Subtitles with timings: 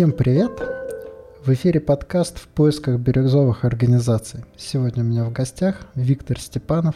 [0.00, 0.52] Всем привет!
[1.44, 4.46] В эфире подкаст «В поисках бирюзовых организаций».
[4.56, 6.94] Сегодня у меня в гостях Виктор Степанов,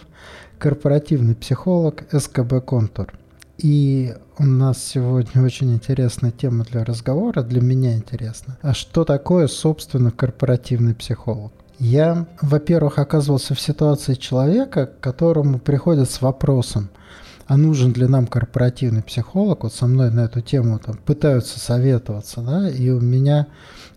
[0.59, 3.13] корпоративный психолог СКБ «Контур».
[3.59, 8.57] И у нас сегодня очень интересная тема для разговора, для меня интересно.
[8.63, 11.53] А что такое, собственно, корпоративный психолог?
[11.79, 16.89] Я, во-первых, оказывался в ситуации человека, к которому приходят с вопросом–
[17.47, 22.41] а нужен ли нам корпоративный психолог, вот со мной на эту тему там пытаются советоваться,
[22.41, 23.47] да, и у меня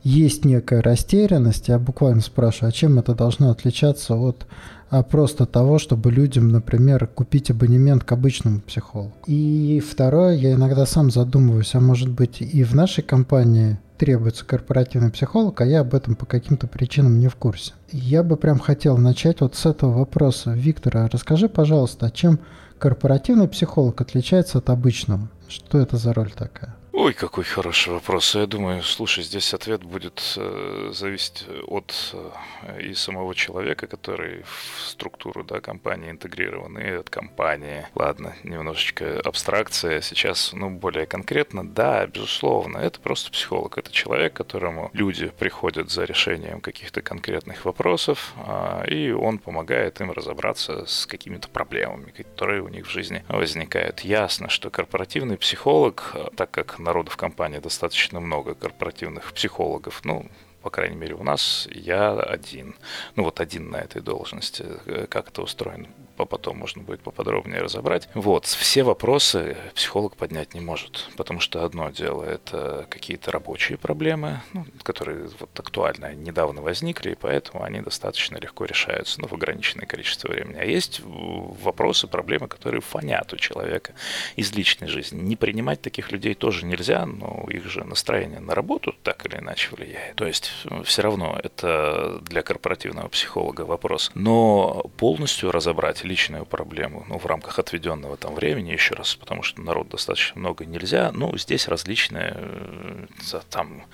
[0.03, 4.45] есть некая растерянность, я буквально спрашиваю, а чем это должно отличаться от
[4.89, 9.13] а просто того, чтобы людям, например, купить абонемент к обычному психологу.
[9.25, 15.11] И второе, я иногда сам задумываюсь, а может быть и в нашей компании требуется корпоративный
[15.11, 17.73] психолог, а я об этом по каким-то причинам не в курсе.
[17.91, 20.53] Я бы прям хотел начать вот с этого вопроса.
[20.53, 22.39] Виктор, а расскажи, пожалуйста, а чем
[22.80, 25.27] корпоративный психолог отличается от обычного?
[25.48, 26.77] Что это за роль такая?
[26.99, 28.33] Ой, какой хороший вопрос.
[28.33, 34.81] Я думаю, слушай, здесь ответ будет э, зависеть от э, и самого человека, который в
[34.81, 37.85] структуру да, компании интегрирован, и от компании.
[37.94, 40.02] Ладно, немножечко абстракция.
[40.02, 43.77] Сейчас, ну, более конкретно, да, безусловно, это просто психолог.
[43.77, 50.09] Это человек, которому люди приходят за решением каких-то конкретных вопросов, э, и он помогает им
[50.11, 54.00] разобраться с какими-то проблемами, которые у них в жизни возникают.
[54.00, 60.25] Ясно, что корпоративный психолог, так как народу в компании достаточно много, корпоративных психологов, ну,
[60.61, 62.75] по крайней мере, у нас я один.
[63.16, 64.66] Ну, вот один на этой должности.
[64.85, 65.88] Э, как это устроено?
[66.25, 68.09] Потом можно будет поподробнее разобрать.
[68.13, 74.41] Вот, все вопросы психолог поднять не может, потому что одно дело это какие-то рабочие проблемы,
[74.53, 79.85] ну, которые вот актуально недавно возникли, и поэтому они достаточно легко решаются, ну, в ограниченное
[79.85, 80.57] количество времени.
[80.57, 83.93] А есть вопросы, проблемы, которые фонят у человека
[84.35, 85.19] из личной жизни.
[85.19, 89.69] Не принимать таких людей тоже нельзя, но их же настроение на работу так или иначе
[89.71, 90.15] влияет.
[90.15, 90.51] То есть
[90.83, 94.11] все равно это для корпоративного психолога вопрос.
[94.13, 99.62] Но полностью разобрать личную проблему, ну, в рамках отведенного там времени, еще раз, потому что
[99.62, 103.85] народ достаточно много нельзя, ну, здесь различные э, там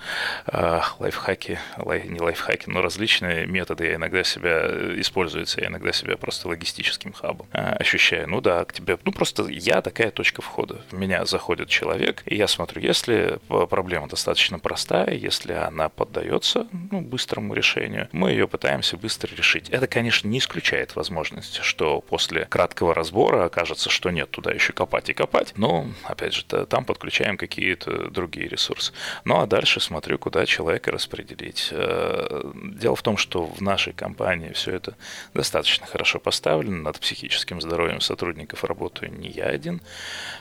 [0.46, 5.92] э, лайфхаки, лай, не лайфхаки, но различные методы, я иногда себя э, используются, я иногда
[5.92, 8.28] себя просто логистическим хабом ощущаю.
[8.28, 10.80] Ну да, к тебе, ну просто я такая точка входа.
[10.90, 13.38] В меня заходит человек, и я смотрю, если
[13.68, 19.68] проблема достаточно простая, если она поддается ну, быстрому решению, мы ее пытаемся быстро решить.
[19.70, 25.10] Это, конечно, не исключает возможность, что после краткого разбора окажется, что нет, туда еще копать
[25.10, 25.54] и копать.
[25.56, 28.92] Но, опять же, там подключаем какие-то другие ресурсы.
[29.24, 31.68] Ну а дальше смотрю, куда человека распределить.
[31.70, 34.96] Э, дело в том, что в нашей компании все это
[35.34, 36.82] достаточно хорошо поставлено.
[36.82, 39.80] Над психическим здоровьем сотрудников работаю не я один.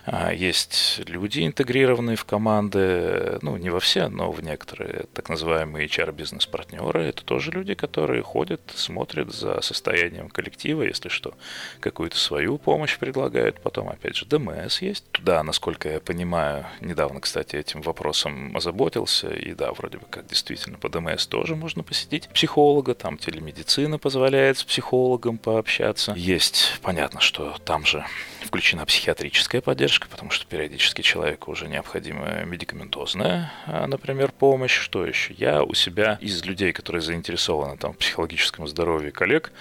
[0.06, 5.88] А, есть люди, интегрированные в команды, ну, не во все, но в некоторые так называемые
[5.88, 7.04] HR-бизнес-партнеры.
[7.04, 11.34] Это тоже люди, которые ходят, смотрят за состоянием коллектива, если что,
[11.80, 13.60] какую-то свою помощь предлагают.
[13.62, 15.04] Потом, опять же, ДМС есть.
[15.12, 19.30] Туда, насколько я понимаю, недавно, кстати, этим вопросом озаботился.
[19.30, 22.94] И да, вроде бы как действительно по ДМС тоже можно посетить психолога.
[22.94, 26.14] Там телемедицина позволяет с психологом пообщаться.
[26.16, 28.06] Есть, понятно, что там же
[28.44, 34.78] включена психиатрическая поддержка, потому что периодически человеку уже необходима медикаментозная, а, например, помощь.
[34.78, 35.34] Что еще?
[35.34, 39.52] Я у себя из людей, которые заинтересованы там, в психологическом здоровье коллег,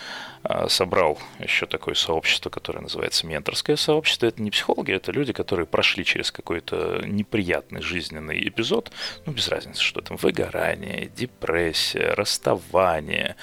[0.68, 4.26] собрал еще такое сообщество, которое называется менторское сообщество.
[4.26, 8.90] Это не психологи, это люди, которые прошли через какой-то неприятный жизненный эпизод,
[9.24, 13.36] ну, без разницы, что там, выгорание, депрессия, расставание,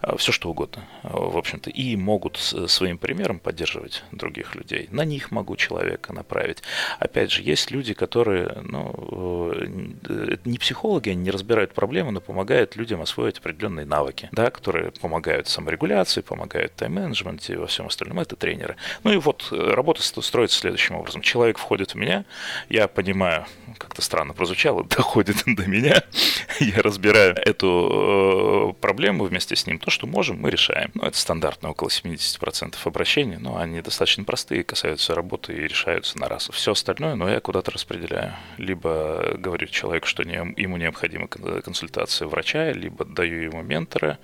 [0.00, 4.88] а, все что угодно, в общем-то, и могут своим примером поддерживать других людей.
[4.90, 6.62] На них могу человека направить.
[6.98, 12.76] Опять же, есть люди, которые, ну, э, не психологи, они не разбирают проблемы, но помогают
[12.76, 17.86] людям освоить определенные навыки, да, которые помогают саморегуляции, помогают помогают в тайм-менеджменте и во всем
[17.86, 18.76] остальном, это тренеры.
[19.04, 21.20] Ну и вот э, работа строится следующим образом.
[21.20, 22.24] Человек входит в меня,
[22.68, 23.46] я понимаю,
[23.78, 26.02] как-то странно прозвучало, доходит до меня,
[26.60, 29.78] я разбираю эту э, проблему вместе с ним.
[29.78, 30.90] То, что можем, мы решаем.
[30.94, 36.28] Ну, это стандартно, около 70% обращений, но они достаточно простые, касаются работы и решаются на
[36.28, 36.48] раз.
[36.52, 38.34] Все остальное, но я куда-то распределяю.
[38.58, 44.18] Либо говорю человеку, что не, ему необходима консультация врача, либо даю ему ментора,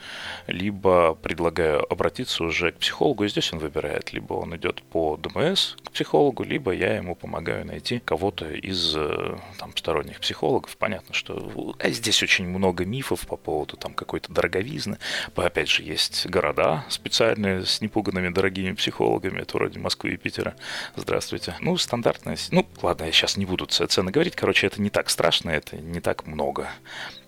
[0.47, 5.17] либо предлагаю обратиться обратиться уже к психологу, и здесь он выбирает, либо он идет по
[5.17, 10.77] ДМС к психологу, либо я ему помогаю найти кого-то из э, там, сторонних психологов.
[10.77, 14.99] Понятно, что а здесь очень много мифов по поводу там какой-то дороговизны.
[15.35, 20.55] Опять же, есть города специальные с непуганными дорогими психологами, это вроде Москвы и Питера.
[20.97, 21.55] Здравствуйте.
[21.61, 22.37] Ну, стандартная.
[22.51, 24.37] Ну, ладно, я сейчас не буду цены говорить.
[24.37, 26.69] Короче, это не так страшно, это не так много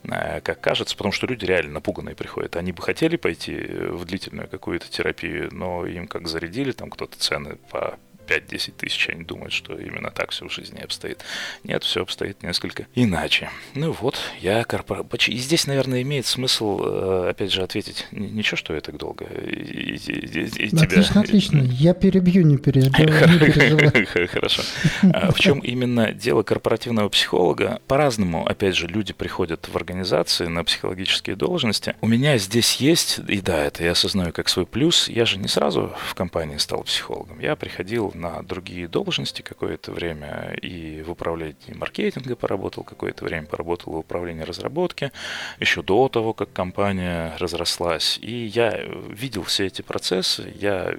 [0.05, 2.57] э, как кажется, потому что люди реально напуганные приходят.
[2.57, 7.57] Они бы хотели пойти в длительную какую-то терапию, но им как зарядили, там кто-то цены
[7.71, 11.25] по 5-10 тысяч, они думают, что именно так все в жизни обстоит.
[11.63, 13.51] Нет, все обстоит несколько иначе.
[13.75, 15.05] Ну вот, я корпора...
[15.29, 18.07] И здесь, наверное, имеет смысл, э, опять же, ответить.
[18.11, 20.83] Ничего, что я так долго и, и, и, и тебя...
[20.83, 21.59] Отлично, отлично.
[21.73, 22.93] Я перебью, не перебью.
[24.29, 24.63] Хорошо.
[25.03, 27.81] А в чем именно дело корпоративного психолога?
[27.87, 31.97] По-разному, опять же, люди приходят в организации на психологические должности.
[32.01, 35.49] У меня здесь есть, и да, это я осознаю как свой плюс, я же не
[35.49, 37.41] сразу в компании стал психологом.
[37.41, 43.93] Я приходил на другие должности какое-то время и в управлении маркетинга поработал какое-то время, поработал
[43.93, 45.13] в управлении разработки,
[45.61, 48.19] еще до того, как компания разрослась.
[48.23, 50.97] И я видел все эти процессы, я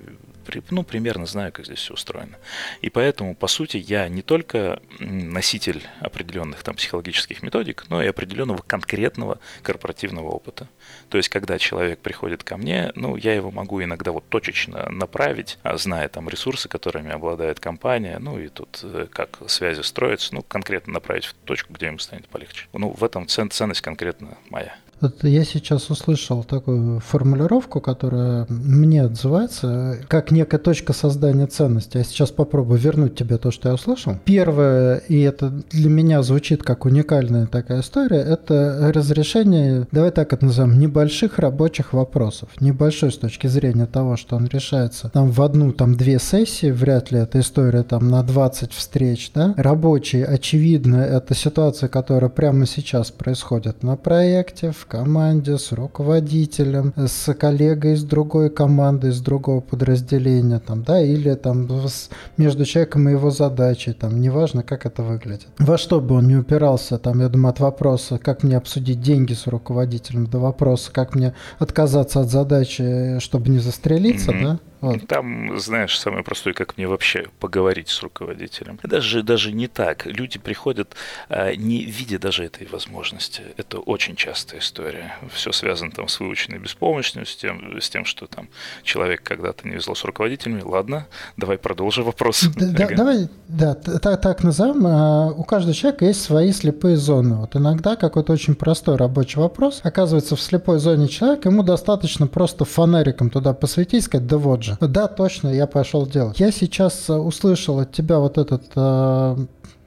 [0.70, 2.38] ну, примерно знаю, как здесь все устроено.
[2.82, 8.62] И поэтому, по сути, я не только носитель определенных там психологических методик, но и определенного
[8.62, 10.68] конкретного корпоративного опыта.
[11.10, 15.58] То есть, когда человек приходит ко мне, ну, я его могу иногда вот точечно направить,
[15.64, 20.42] а, зная там ресурсы, которыми обладает компания, ну, и тут э, как связи строятся, ну,
[20.42, 22.68] конкретно направить в точку, где ему станет полегче.
[22.74, 24.76] Ну, в этом ценность конкретно моя.
[25.02, 31.98] Вот я сейчас услышал такую формулировку, которая мне отзывается как некая точка создания ценности.
[31.98, 34.18] Я сейчас попробую вернуть тебе то, что я услышал.
[34.26, 40.46] Первое, и это для меня звучит как уникальная такая история, это разрешение, давай так это
[40.46, 42.50] назовем, небольших рабочих вопросов.
[42.60, 47.12] Небольшой с точки зрения того, что он решается там в одну, там две сессии, вряд
[47.12, 49.54] ли эта история там на 20 встреч, да.
[49.58, 57.34] Рабочий, очевидно, это ситуация, которая прямо сейчас происходит на проекте, в команде, с руководителем, с
[57.34, 63.14] коллегой из другой команды, из другого подразделения, там, да, или там с, между человеком и
[63.14, 65.48] его задачей, там, неважно, как это выглядит.
[65.60, 69.34] Во что бы он не упирался, там, я думаю, от вопроса, как мне обсудить деньги
[69.34, 74.44] с руководителем, до вопроса, как мне отказаться от задачи, чтобы не застрелиться, mm-hmm.
[74.44, 75.08] да, вот.
[75.08, 78.80] Там, знаешь, самое простое, как мне вообще поговорить с руководителем.
[78.84, 80.06] Даже, даже не так.
[80.06, 80.96] Люди приходят,
[81.30, 83.42] а, не видя даже этой возможности.
[83.58, 85.16] Это очень частая история.
[85.34, 88.50] Все связано там с выученной беспомощностью, с тем, с тем что там
[88.84, 90.62] человек когда-то не везло с руководителями.
[90.62, 92.44] Ладно, давай продолжим вопрос.
[92.56, 94.86] Да, давай, да, так, так назовем.
[94.88, 97.36] А, у каждого человека есть свои слепые зоны.
[97.36, 102.66] Вот иногда какой-то очень простой рабочий вопрос оказывается в слепой зоне человека, ему достаточно просто
[102.66, 106.40] фонариком туда посветить сказать, да вот же, да, точно, я пошел делать.
[106.40, 109.38] Я сейчас э, услышал от тебя вот этот э,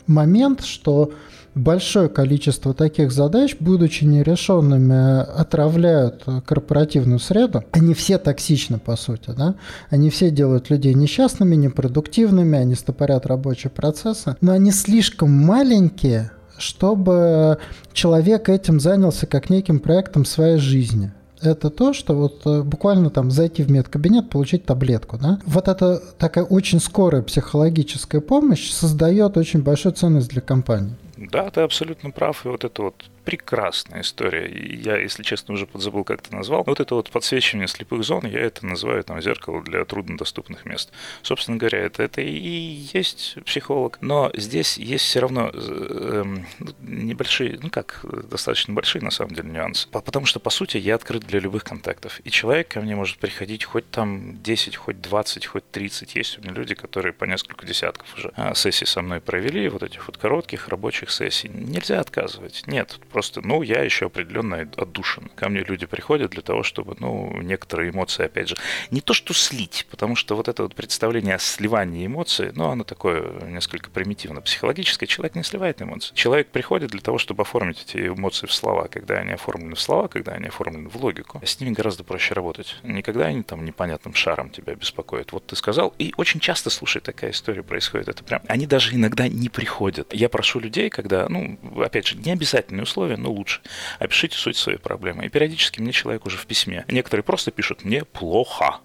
[0.06, 1.12] момент, что
[1.54, 7.64] большое количество таких задач, будучи нерешенными, отравляют корпоративную среду.
[7.72, 9.30] Они все токсичны, по сути.
[9.36, 9.54] Да?
[9.90, 17.58] Они все делают людей несчастными, непродуктивными, они стопорят рабочие процессы, но они слишком маленькие, чтобы
[17.92, 21.12] человек этим занялся как неким проектом своей жизни
[21.42, 25.18] это то, что вот э, буквально там зайти в медкабинет, получить таблетку.
[25.18, 25.38] Да?
[25.46, 30.94] Вот эта такая очень скорая психологическая помощь создает очень большую ценность для компании.
[31.16, 32.46] Да, ты абсолютно прав.
[32.46, 32.94] И вот это вот
[33.28, 34.48] прекрасная история.
[34.48, 36.64] Я, если честно, уже подзабыл, как ты назвал.
[36.64, 40.90] Вот это вот подсвечивание слепых зон, я это называю там зеркало для труднодоступных мест.
[41.20, 43.98] Собственно говоря, это, это и есть психолог.
[44.00, 49.50] Но здесь есть все равно э, э, небольшие, ну как, достаточно большие на самом деле
[49.50, 49.88] нюансы.
[49.90, 52.22] Потому что, по сути, я открыт для любых контактов.
[52.24, 56.14] И человек ко мне может приходить хоть там 10, хоть 20, хоть 30.
[56.14, 59.82] Есть у меня люди, которые по несколько десятков уже а, сессий со мной провели, вот
[59.82, 61.50] этих вот коротких рабочих сессий.
[61.50, 62.62] Нельзя отказывать.
[62.66, 65.28] Нет, просто, ну, я еще определенно отдушен.
[65.34, 68.56] Ко мне люди приходят для того, чтобы, ну, некоторые эмоции, опять же,
[68.92, 72.84] не то что слить, потому что вот это вот представление о сливании эмоций, ну, оно
[72.84, 75.08] такое несколько примитивно психологическое.
[75.08, 76.14] Человек не сливает эмоции.
[76.14, 78.86] Человек приходит для того, чтобы оформить эти эмоции в слова.
[78.86, 82.76] Когда они оформлены в слова, когда они оформлены в логику, с ними гораздо проще работать.
[82.84, 85.32] Никогда они там непонятным шаром тебя беспокоят.
[85.32, 88.08] Вот ты сказал, и очень часто, слушай, такая история происходит.
[88.08, 90.14] Это прям, они даже иногда не приходят.
[90.14, 93.60] Я прошу людей, когда, ну, опять же, не обязательные условия, условия, но лучше.
[94.00, 95.26] Опишите суть своей проблемы.
[95.26, 96.84] И периодически мне человек уже в письме.
[96.88, 98.80] Некоторые просто пишут «мне плохо».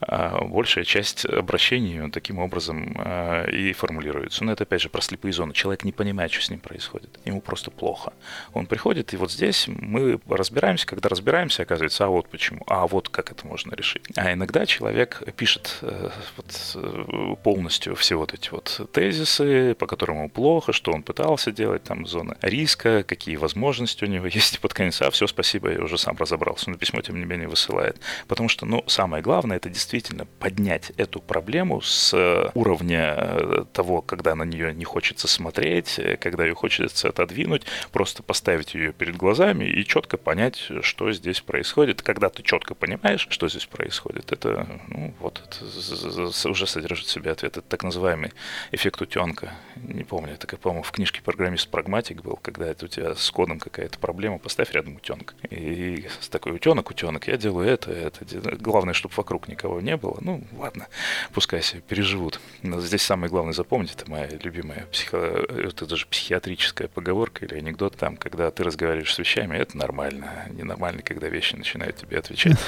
[0.00, 4.44] А большая часть обращений таким образом а, и формулируется.
[4.44, 5.52] Но это опять же про слепые зоны.
[5.52, 7.18] Человек не понимает, что с ним происходит.
[7.26, 8.12] Ему просто плохо.
[8.54, 10.86] Он приходит, и вот здесь мы разбираемся.
[10.86, 14.04] Когда разбираемся, оказывается, а вот почему, а вот как это можно решить.
[14.16, 20.18] А иногда человек пишет э, вот, э, полностью все вот эти вот тезисы, по которым
[20.18, 24.74] ему плохо, что он пытался делать, там зоны риска, какие возможности у него есть под
[24.74, 25.02] конец.
[25.02, 26.70] А все, спасибо, я уже сам разобрался.
[26.70, 28.00] Но письмо, тем не менее, высылает.
[28.26, 34.34] Потому что, ну, самое главное, это действительно поднять эту проблему с уровня э, того, когда
[34.34, 37.62] на нее не хочется смотреть, когда ее хочется отодвинуть,
[37.92, 42.02] просто поставить ее перед глазами и четко понять, что здесь происходит.
[42.02, 47.32] Когда ты четко понимаешь, что здесь происходит, это, ну, вот, это уже содержит в себе
[47.32, 47.56] ответ.
[47.56, 48.32] Это так называемый
[48.72, 49.52] эффект утенка.
[49.76, 53.98] Не помню, это, по-моему, в книжке программист-прагматик был, когда это у тебя с кодом какая-то
[53.98, 55.34] проблема, поставь рядом утенка.
[55.50, 58.24] И с такой утенок, утенок, я делаю это, это.
[58.56, 60.18] Главное, чтобы вокруг никого не было.
[60.20, 60.88] Ну, ладно,
[61.32, 62.40] пускай себе переживут.
[62.62, 65.16] Но здесь самое главное запомнить, это моя любимая психо...
[65.16, 70.46] это даже психиатрическая поговорка или анекдот там, когда ты разговариваешь с вещами, это нормально.
[70.50, 72.58] Ненормально, когда вещи начинают тебе отвечать.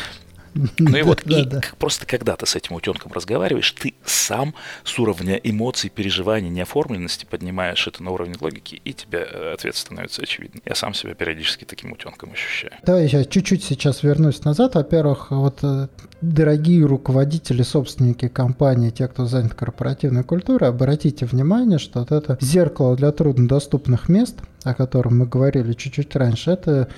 [0.54, 4.54] Ну и вот, и просто когда ты с этим утенком разговариваешь, ты сам
[4.84, 10.22] с уровня эмоций, переживаний, неоформленности поднимаешь это на уровень логики, и тебе э, ответ становится
[10.22, 10.62] очевидным.
[10.64, 12.72] Я сам себя периодически таким утенком ощущаю.
[12.84, 14.74] Давай я чуть-чуть сейчас вернусь назад.
[14.74, 15.88] Во-первых, вот э,
[16.20, 22.96] дорогие руководители, собственники компании, те, кто занят корпоративной культурой, обратите внимание, что вот это зеркало
[22.96, 26.88] для труднодоступных мест, о котором мы говорили чуть-чуть раньше, это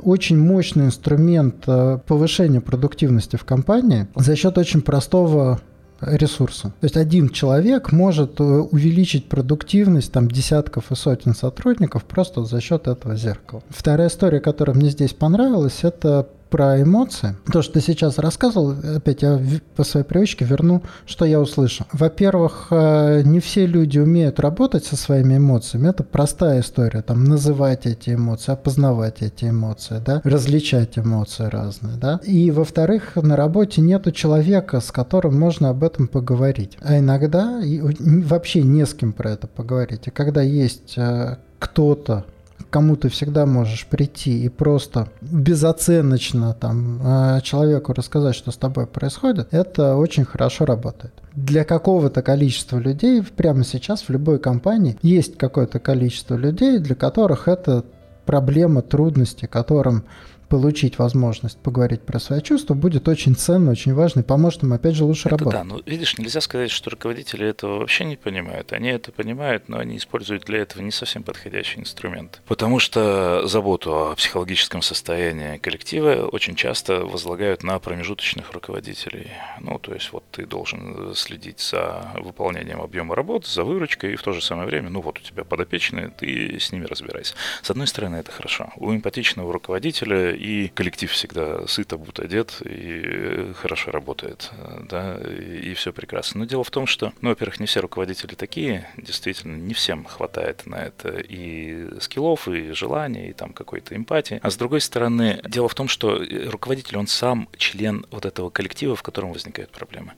[0.00, 5.60] очень мощный инструмент э, повышения продуктивности в компании за счет очень простого
[6.00, 6.68] ресурса.
[6.80, 12.60] То есть один человек может э, увеличить продуктивность там десятков и сотен сотрудников просто за
[12.60, 13.62] счет этого зеркала.
[13.68, 17.36] Вторая история, которая мне здесь понравилась, это про эмоции.
[17.52, 19.40] То, что ты сейчас рассказывал, опять я
[19.76, 21.86] по своей привычке верну, что я услышал.
[21.92, 25.88] Во-первых, э, не все люди умеют работать со своими эмоциями.
[25.88, 27.02] Это простая история.
[27.02, 32.20] Там называть эти эмоции, опознавать эти эмоции, да, различать эмоции разные, да.
[32.24, 36.76] И, во-вторых, на работе нету человека, с которым можно об этом поговорить.
[36.80, 37.60] А иногда
[37.98, 40.06] вообще не с кем про это поговорить.
[40.06, 42.24] И когда есть э, кто-то,
[42.70, 48.86] кому ты всегда можешь прийти и просто безоценочно там э, человеку рассказать, что с тобой
[48.86, 51.14] происходит, это очень хорошо работает.
[51.34, 57.48] Для какого-то количества людей прямо сейчас в любой компании есть какое-то количество людей, для которых
[57.48, 57.84] это
[58.26, 60.04] проблема, трудности, которым
[60.48, 64.94] получить возможность поговорить про свои чувства будет очень ценно, очень важно и поможет им, опять
[64.94, 65.60] же, лучше это работать.
[65.60, 68.72] Да, ну видишь, нельзя сказать, что руководители этого вообще не понимают.
[68.72, 72.42] Они это понимают, но они используют для этого не совсем подходящий инструмент.
[72.46, 79.28] Потому что заботу о психологическом состоянии коллектива очень часто возлагают на промежуточных руководителей.
[79.60, 84.22] Ну, то есть вот ты должен следить за выполнением объема работы, за выручкой, и в
[84.22, 87.34] то же самое время, ну вот у тебя подопечные, ты с ними разбирайся.
[87.62, 88.72] С одной стороны, это хорошо.
[88.76, 94.52] У эмпатичного руководителя и коллектив всегда сыт, обут, одет и хорошо работает,
[94.88, 96.40] да, и, и все прекрасно.
[96.40, 100.64] Но дело в том, что, ну, во-первых, не все руководители такие, действительно, не всем хватает
[100.66, 104.38] на это и скиллов, и желания, и там какой-то эмпатии.
[104.42, 108.94] А с другой стороны, дело в том, что руководитель, он сам член вот этого коллектива,
[108.94, 110.12] в котором возникают проблемы.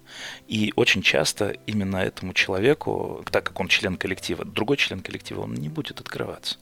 [0.49, 5.55] И очень часто именно этому человеку, так как он член коллектива, другой член коллектива, он
[5.55, 6.59] не будет открываться.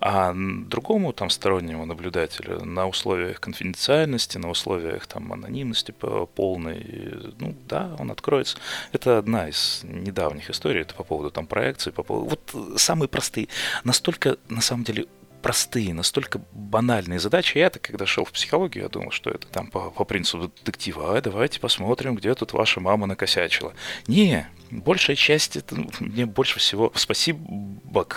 [0.00, 5.92] А другому там стороннему наблюдателю на условиях конфиденциальности, на условиях там анонимности
[6.34, 8.56] полной, ну да, он откроется.
[8.92, 12.30] Это одна из недавних историй, это по поводу там проекции, по поводу...
[12.30, 13.48] Вот самые простые,
[13.84, 15.06] настолько на самом деле
[15.42, 17.58] простые, настолько банальные задачи.
[17.58, 21.18] Я-то, когда шел в психологию, я думал, что это там по, по принципу детектива.
[21.18, 23.74] А давайте посмотрим, где тут ваша мама накосячила.
[24.06, 27.40] Не, большая часть, это ну, мне больше всего спасибо,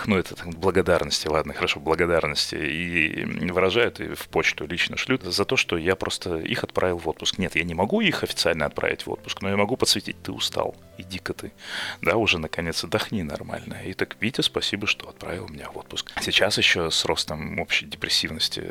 [0.05, 5.45] ну это так, благодарности, ладно, хорошо, благодарности, и выражают и в почту лично шлют за
[5.45, 7.37] то, что я просто их отправил в отпуск.
[7.37, 10.75] Нет, я не могу их официально отправить в отпуск, но я могу подсветить, ты устал,
[10.97, 11.51] иди-ка ты,
[12.01, 13.75] да, уже наконец отдохни нормально.
[13.85, 16.11] И так, Витя, спасибо, что отправил меня в отпуск.
[16.21, 18.63] Сейчас еще с ростом общей депрессивности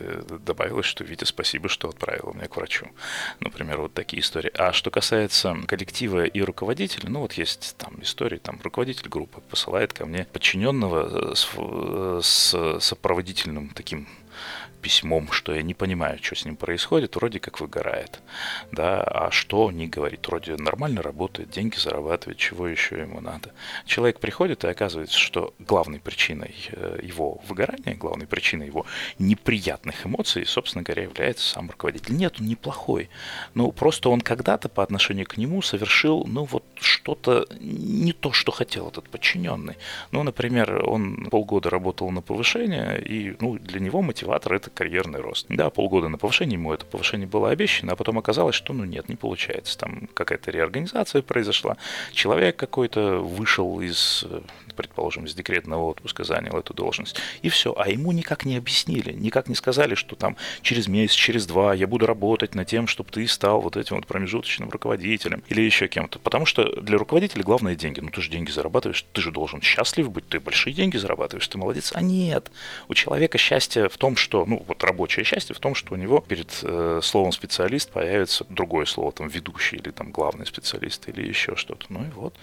[0.44, 2.86] добавилось, что Витя, спасибо, что отправил меня к врачу.
[3.40, 4.50] Например, вот такие истории.
[4.56, 9.92] А что касается коллектива и руководителя, ну вот есть там истории, там руководитель группы посылает
[9.92, 11.48] ко мне подчиненного с,
[12.22, 14.08] с сопроводительным таким
[14.82, 18.20] письмом, что я не понимаю, что с ним происходит, вроде как выгорает.
[18.72, 20.26] Да, а что не говорит?
[20.26, 23.52] Вроде нормально работает, деньги зарабатывает, чего еще ему надо.
[23.86, 28.84] Человек приходит и оказывается, что главной причиной э, его выгорания, главной причиной его
[29.18, 32.16] неприятных эмоций, собственно говоря, является сам руководитель.
[32.16, 33.08] Нет, он неплохой.
[33.54, 38.50] Ну, просто он когда-то по отношению к нему совершил, ну, вот что-то не то, что
[38.50, 39.76] хотел этот подчиненный.
[40.10, 45.46] Ну, например, он полгода работал на повышение, и, ну, для него мотиватор– это карьерный рост.
[45.48, 49.08] Да, полгода на повышение, ему это повышение было обещано, а потом оказалось, что, ну, нет,
[49.08, 49.78] не получается.
[49.78, 51.76] Там какая-то реорганизация произошла,
[52.12, 54.24] человек какой-то вышел из
[54.72, 57.16] предположим, из декретного отпуска занял эту должность.
[57.42, 57.74] И все.
[57.76, 61.86] А ему никак не объяснили, никак не сказали, что там через месяц, через два я
[61.86, 66.18] буду работать над тем, чтобы ты стал вот этим вот промежуточным руководителем или еще кем-то.
[66.18, 68.00] Потому что для руководителя главное деньги.
[68.00, 71.58] Ну ты же деньги зарабатываешь, ты же должен счастлив быть, ты большие деньги зарабатываешь, ты
[71.58, 71.92] молодец.
[71.94, 72.50] А нет.
[72.88, 76.20] У человека счастье в том, что, ну вот рабочее счастье в том, что у него
[76.20, 81.56] перед э, словом специалист появится другое слово, там ведущий или там главный специалист или еще
[81.56, 81.86] что-то.
[81.88, 82.34] Ну и вот.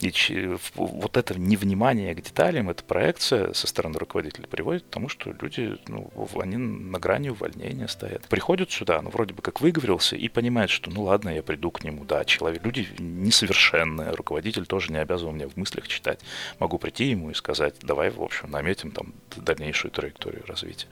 [0.00, 5.08] И вот это невнимание внимание к деталям, эта проекция со стороны руководителя приводит к тому,
[5.08, 8.22] что люди, ну, они на грани увольнения стоят.
[8.28, 11.84] Приходят сюда, ну, вроде бы как выговорился, и понимают, что, ну, ладно, я приду к
[11.84, 16.20] нему, да, человек, люди несовершенные, руководитель тоже не обязан мне в мыслях читать.
[16.58, 20.86] Могу прийти ему и сказать, давай, в общем, наметим там дальнейшую траекторию развития.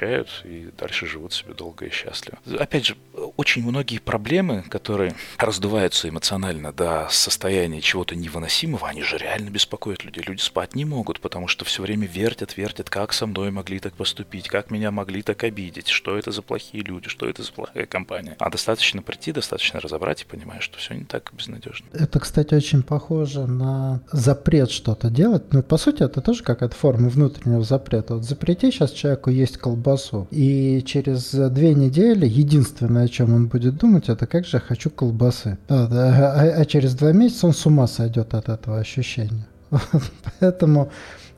[0.00, 2.38] Намечают и дальше живут себе долго и счастливо.
[2.58, 2.96] Опять же,
[3.36, 10.22] очень многие проблемы, которые раздуваются эмоционально до состояния чего-то невыносимого, они же реально беспокоят людей.
[10.26, 13.94] Люди спать не могут, потому что все время вертят, вертят, как со мной могли так
[13.94, 17.86] поступить, как меня могли так обидеть, что это за плохие люди, что это за плохая
[17.86, 18.36] компания.
[18.38, 21.86] А достаточно прийти, достаточно разобрать и понимаешь, что все не так безнадежно.
[21.92, 25.52] Это, кстати, очень похоже на запрет что-то делать.
[25.52, 28.14] Ну, по сути, это тоже какая-то форма внутреннего запрета.
[28.14, 29.87] Вот запрети сейчас человеку есть колбасу,
[30.30, 34.90] и через две недели единственное, о чем он будет думать, это как же я хочу
[34.90, 35.58] колбасы.
[35.68, 39.46] А, а, а через два месяца он с ума сойдет от этого ощущения.
[40.40, 40.90] Поэтому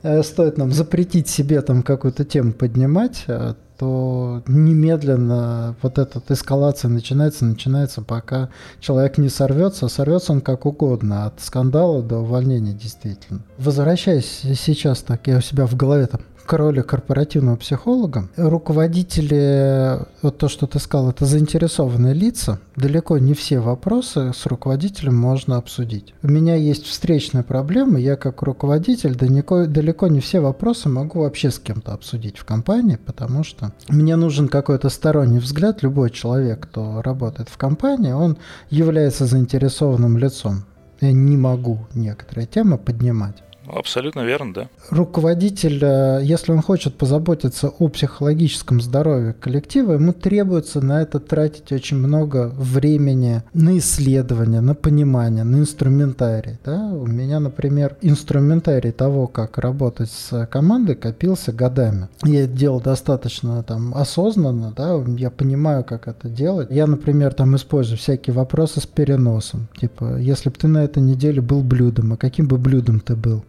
[0.02, 6.90] э, стоит нам запретить себе там какую-то тему поднимать, э, то немедленно вот эта эскалация
[6.90, 9.88] начинается, начинается, пока человек не сорвется.
[9.88, 13.40] Сорвется он как угодно, от скандала до увольнения действительно.
[13.56, 18.28] Возвращаясь сейчас так, я у себя в голове там к роли корпоративного психолога.
[18.36, 22.58] Руководители, вот то, что ты сказал, это заинтересованные лица.
[22.76, 26.14] Далеко не все вопросы с руководителем можно обсудить.
[26.22, 31.50] У меня есть встречная проблема, я как руководитель далеко, далеко не все вопросы могу вообще
[31.50, 35.82] с кем-то обсудить в компании, потому что мне нужен какой-то сторонний взгляд.
[35.82, 38.38] Любой человек, кто работает в компании, он
[38.70, 40.64] является заинтересованным лицом.
[41.00, 43.42] Я не могу некоторые темы поднимать.
[43.72, 44.68] Абсолютно верно, да.
[44.90, 51.72] Руководитель, э, если он хочет позаботиться о психологическом здоровье коллектива, ему требуется на это тратить
[51.72, 56.58] очень много времени на исследование, на понимание, на инструментарий.
[56.64, 56.90] Да?
[56.92, 62.08] У меня, например, инструментарий того, как работать с командой, копился годами.
[62.24, 65.02] Я это делал достаточно там, осознанно, да?
[65.16, 66.68] я понимаю, как это делать.
[66.70, 69.68] Я, например, там использую всякие вопросы с переносом.
[69.78, 73.44] Типа, если бы ты на этой неделе был блюдом, а каким бы блюдом ты был?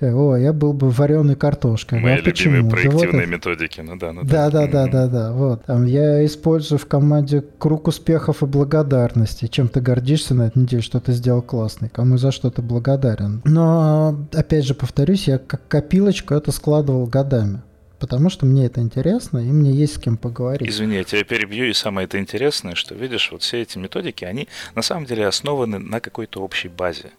[0.00, 2.00] Э, о, я был бы вареной картошкой.
[2.00, 2.70] Мои а любимые почему?
[2.70, 4.50] проективные да вот методики, ну да, ну да.
[4.50, 5.64] Да, да, да, да, да, вот.
[5.64, 9.46] Там я использую в команде круг успехов и благодарности.
[9.46, 13.40] Чем ты гордишься на этой неделе, что ты сделал классный, кому за что ты благодарен.
[13.44, 17.62] Но, опять же, повторюсь, я как копилочку это складывал годами
[17.98, 20.68] потому что мне это интересно, и мне есть с кем поговорить.
[20.68, 24.48] Извини, я тебя перебью, и самое это интересное, что, видишь, вот все эти методики, они
[24.74, 27.10] на самом деле основаны на какой-то общей базе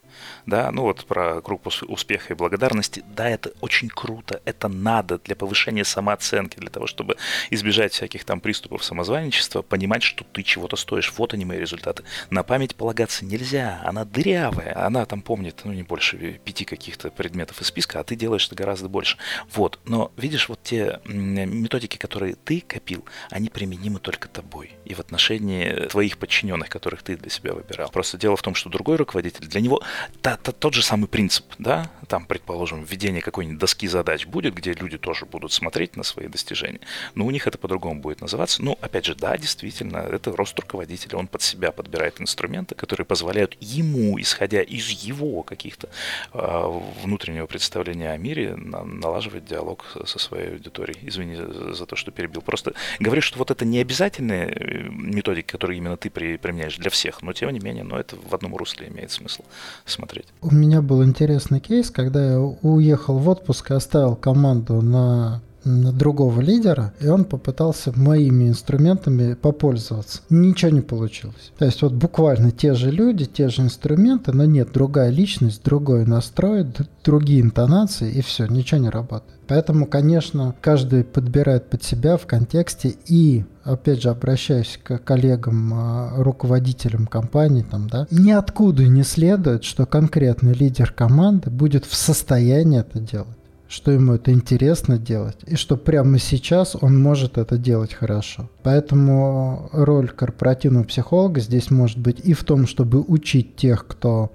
[0.47, 5.35] да, ну вот про круг успеха и благодарности, да, это очень круто, это надо для
[5.35, 7.17] повышения самооценки, для того, чтобы
[7.49, 12.03] избежать всяких там приступов самозванничества, понимать, что ты чего-то стоишь, вот они мои результаты.
[12.29, 17.61] На память полагаться нельзя, она дырявая, она там помнит, ну, не больше пяти каких-то предметов
[17.61, 19.17] из списка, а ты делаешь это гораздо больше.
[19.51, 24.99] Вот, но видишь, вот те методики, которые ты копил, они применимы только тобой и в
[24.99, 27.89] отношении твоих подчиненных, которых ты для себя выбирал.
[27.89, 29.81] Просто дело в том, что другой руководитель, для него
[30.21, 34.97] та, тот же самый принцип, да, там, предположим, введение какой-нибудь доски задач будет, где люди
[34.97, 36.79] тоже будут смотреть на свои достижения,
[37.15, 38.63] но у них это по-другому будет называться.
[38.63, 43.57] Ну, опять же, да, действительно, это рост руководителя, он под себя подбирает инструменты, которые позволяют
[43.59, 45.89] ему, исходя из его каких-то
[46.33, 50.99] э, внутреннего представления о мире, на, налаживать диалог со своей аудиторией.
[51.07, 52.41] Извини за, за то, что перебил.
[52.41, 56.89] Просто говорю, что вот это не обязательные э, методики, которые именно ты при, применяешь для
[56.89, 59.43] всех, но тем не менее, но это в одном русле имеет смысл
[59.85, 60.16] смотреть.
[60.41, 66.41] У меня был интересный кейс, когда я уехал в отпуск и оставил команду на другого
[66.41, 70.21] лидера, и он попытался моими инструментами попользоваться.
[70.29, 71.51] Ничего не получилось.
[71.57, 76.05] То есть вот буквально те же люди, те же инструменты, но нет, другая личность, другой
[76.05, 76.65] настрой,
[77.03, 79.37] другие интонации, и все, ничего не работает.
[79.47, 86.13] Поэтому, конечно, каждый подбирает под себя в контексте и, опять же, обращаясь к коллегам, а,
[86.17, 92.99] руководителям компании, там, да, ниоткуда не следует, что конкретный лидер команды будет в состоянии это
[92.99, 93.36] делать
[93.67, 98.49] что ему это интересно делать, и что прямо сейчас он может это делать хорошо.
[98.63, 104.31] Поэтому роль корпоративного психолога здесь может быть и в том, чтобы учить тех, кто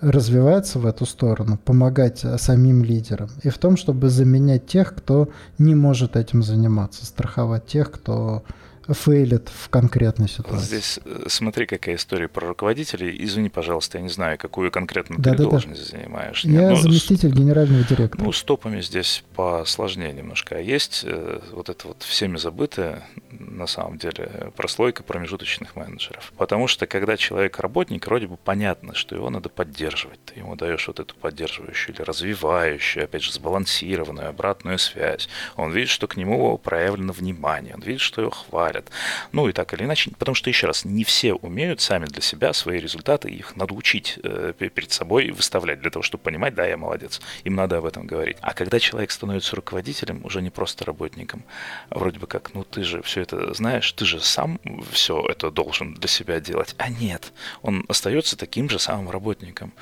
[0.00, 5.28] развивается в эту сторону, помогать э, самим лидерам, и в том, чтобы заменять тех, кто
[5.58, 8.42] не может этим заниматься, страховать тех, кто
[8.88, 10.64] фейлит в конкретной ситуации.
[10.64, 13.16] Здесь э, смотри, какая история про руководителей.
[13.24, 15.98] Извини, пожалуйста, я не знаю, какую конкретно да, ты да, должность да.
[15.98, 16.44] занимаешь.
[16.44, 18.22] Я ну, заместитель с, генерального директора.
[18.22, 20.56] Ну, с топами здесь посложнее немножко.
[20.56, 26.32] А есть э, вот это вот всеми забытое, на самом деле, прослойка промежуточных менеджеров.
[26.36, 30.24] Потому что, когда человек работник, вроде бы понятно, что его надо поддерживать.
[30.24, 35.28] Ты ему даешь вот эту поддерживающую или развивающую, опять же, сбалансированную обратную связь.
[35.56, 38.90] Он видит, что к нему проявлено внимание, он видит, что его хвалят, хвалят.
[39.32, 42.52] Ну и так или иначе, потому что, еще раз, не все умеют сами для себя
[42.52, 46.76] свои результаты, их надо учить э, перед собой выставлять для того, чтобы понимать, да, я
[46.76, 48.36] молодец, им надо об этом говорить.
[48.40, 51.44] А когда человек становится руководителем, уже не просто работником,
[51.90, 54.58] а вроде бы как, ну ты же все это знаешь, ты же сам
[54.90, 56.74] все это должен для себя делать.
[56.78, 57.32] А нет,
[57.62, 59.72] он остается таким же самым работником.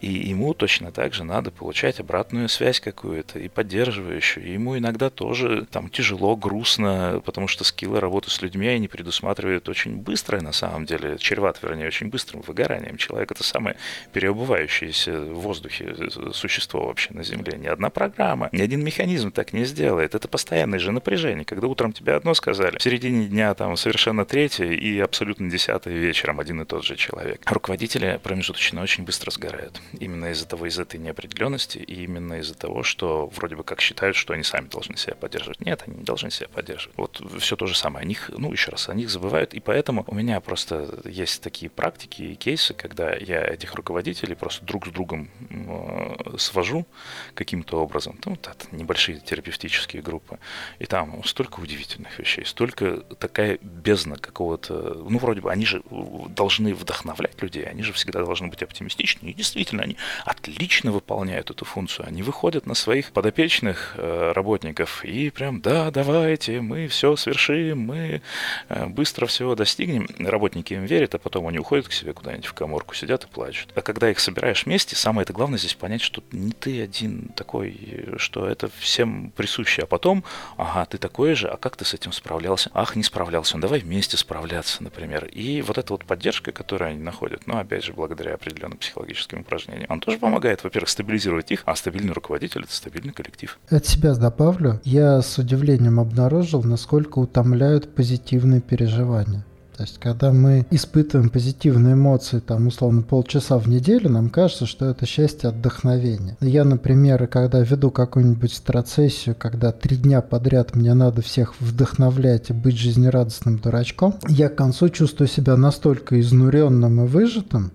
[0.00, 4.46] И ему точно так же надо получать обратную связь какую-то и поддерживающую.
[4.46, 9.68] И ему иногда тоже там тяжело, грустно, потому что скиллы работы с людьми, они предусматривают
[9.68, 12.96] очень быстрое, на самом деле, чреват, вернее, очень быстрым выгоранием.
[12.96, 13.76] Человек— это самое
[14.12, 15.94] переобувающееся в воздухе
[16.32, 17.58] существо вообще на Земле.
[17.58, 20.14] Ни одна программа, ни один механизм так не сделает.
[20.14, 21.44] Это постоянное же напряжение.
[21.44, 26.40] Когда утром тебе одно сказали, в середине дня там совершенно третье и абсолютно десятое вечером
[26.40, 27.42] один и тот же человек.
[27.50, 29.80] Руководители промежуточно очень быстро сгорают.
[29.98, 34.16] Именно из-за того, из этой неопределенности и именно из-за того, что вроде бы как считают,
[34.16, 35.60] что они сами должны себя поддерживать.
[35.60, 36.96] Нет, они не должны себя поддерживать.
[36.96, 38.04] Вот все то же самое.
[38.04, 42.22] О ну, еще раз, о них забывают, и поэтому у меня просто есть такие практики
[42.22, 46.86] и кейсы, когда я этих руководителей просто друг с другом э, свожу
[47.34, 50.38] каким-то образом, ну, это небольшие терапевтические группы,
[50.78, 55.82] и там столько удивительных вещей, столько такая бездна какого-то, ну, вроде бы, они же
[56.28, 61.64] должны вдохновлять людей, они же всегда должны быть оптимистичны, и действительно, они отлично выполняют эту
[61.64, 67.80] функцию, они выходят на своих подопечных э, работников и прям, да, давайте, мы все свершим,
[67.80, 68.19] мы
[68.68, 70.08] Э, быстро всего достигнем.
[70.18, 73.72] Работники им верят, а потом они уходят к себе куда-нибудь в коморку, сидят и плачут.
[73.74, 78.14] А когда их собираешь вместе, самое это главное здесь понять, что не ты один такой,
[78.16, 79.82] что это всем присуще.
[79.82, 80.24] А потом,
[80.56, 82.70] ага, ты такой же, а как ты с этим справлялся?
[82.74, 85.26] Ах, не справлялся, ну давай вместе справляться, например.
[85.26, 89.86] И вот эта вот поддержка, которую они находят, ну, опять же, благодаря определенным психологическим упражнениям,
[89.88, 93.58] он тоже помогает, во-первых, стабилизировать их, а стабильный руководитель— это стабильный коллектив.
[93.68, 99.44] От себя добавлю, я с удивлением обнаружил, насколько утомляют позитивные позитивные переживания.
[99.76, 104.86] То есть, когда мы испытываем позитивные эмоции, там, условно, полчаса в неделю, нам кажется, что
[104.86, 106.36] это счастье отдохновение.
[106.40, 112.52] Я, например, когда веду какую-нибудь страцессию, когда три дня подряд мне надо всех вдохновлять и
[112.52, 117.70] быть жизнерадостным дурачком, я к концу чувствую себя настолько изнуренным и выжатым,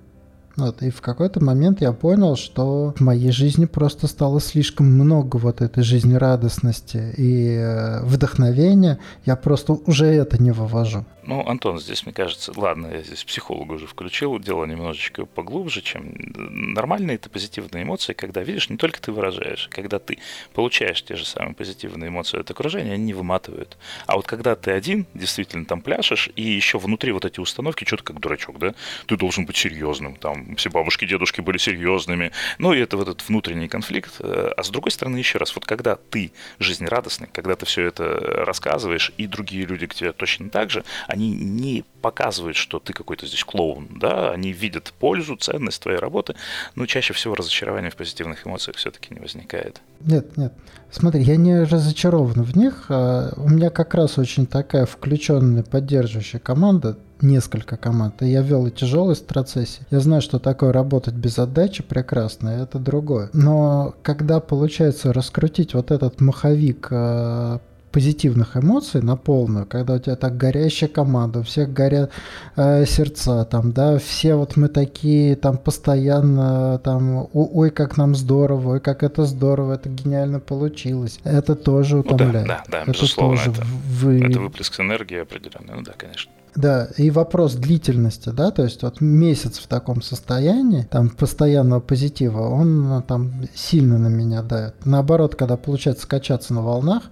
[0.57, 5.35] вот, и в какой-то момент я понял, что в моей жизни просто стало слишком много
[5.37, 8.99] вот этой жизнерадостности и э, вдохновения.
[9.25, 11.05] Я просто уже это не вывожу.
[11.27, 16.13] Ну, Антон, здесь, мне кажется, ладно, я здесь психолога уже включил, дело немножечко поглубже, чем
[16.35, 20.19] нормальные это позитивные эмоции, когда, видишь, не только ты выражаешь, когда ты
[20.53, 23.75] получаешь те же самые позитивные эмоции от окружения, они не выматывают.
[24.05, 28.03] А вот когда ты один, действительно там пляшешь, и еще внутри вот эти установки, что-то
[28.03, 28.75] как дурачок, да,
[29.07, 33.27] ты должен быть серьезным, там все бабушки, дедушки были серьезными, ну и это вот этот
[33.27, 34.21] внутренний конфликт.
[34.21, 39.11] А с другой стороны, еще раз, вот когда ты жизнерадостный, когда ты все это рассказываешь,
[39.17, 40.83] и другие люди к тебе точно так же,
[41.15, 46.35] они не показывают, что ты какой-то здесь клоун, да, они видят пользу, ценность твоей работы,
[46.75, 49.81] но чаще всего разочарование в позитивных эмоциях все-таки не возникает.
[50.01, 50.53] Нет, нет.
[50.91, 52.85] Смотри, я не разочарован в них.
[52.89, 58.21] А у меня как раз очень такая включенная, поддерживающая команда, несколько команд.
[58.21, 59.85] И я вел и тяжелые страцессии.
[59.89, 63.29] Я знаю, что такое работать без отдачи прекрасно, это другое.
[63.33, 67.61] Но когда получается раскрутить вот этот маховик а,
[67.95, 72.11] позитивных эмоций на полную, когда у тебя так горящая команда, у всех горят
[72.57, 78.73] э, сердца, там, да, все вот мы такие, там, постоянно, там, ой, как нам здорово,
[78.73, 81.19] ой, как это здорово, это гениально получилось.
[81.23, 82.33] Это тоже утомляет.
[82.33, 84.19] Ну, да, да, да, это безусловно, тоже это, вы...
[84.19, 86.29] это выплеск энергии определенный, ну да, конечно.
[86.53, 92.49] Да, и вопрос длительности, да, то есть вот месяц в таком состоянии, там, постоянного позитива,
[92.49, 94.85] он ну, там сильно на меня дает.
[94.85, 97.03] Наоборот, когда получается качаться на волнах,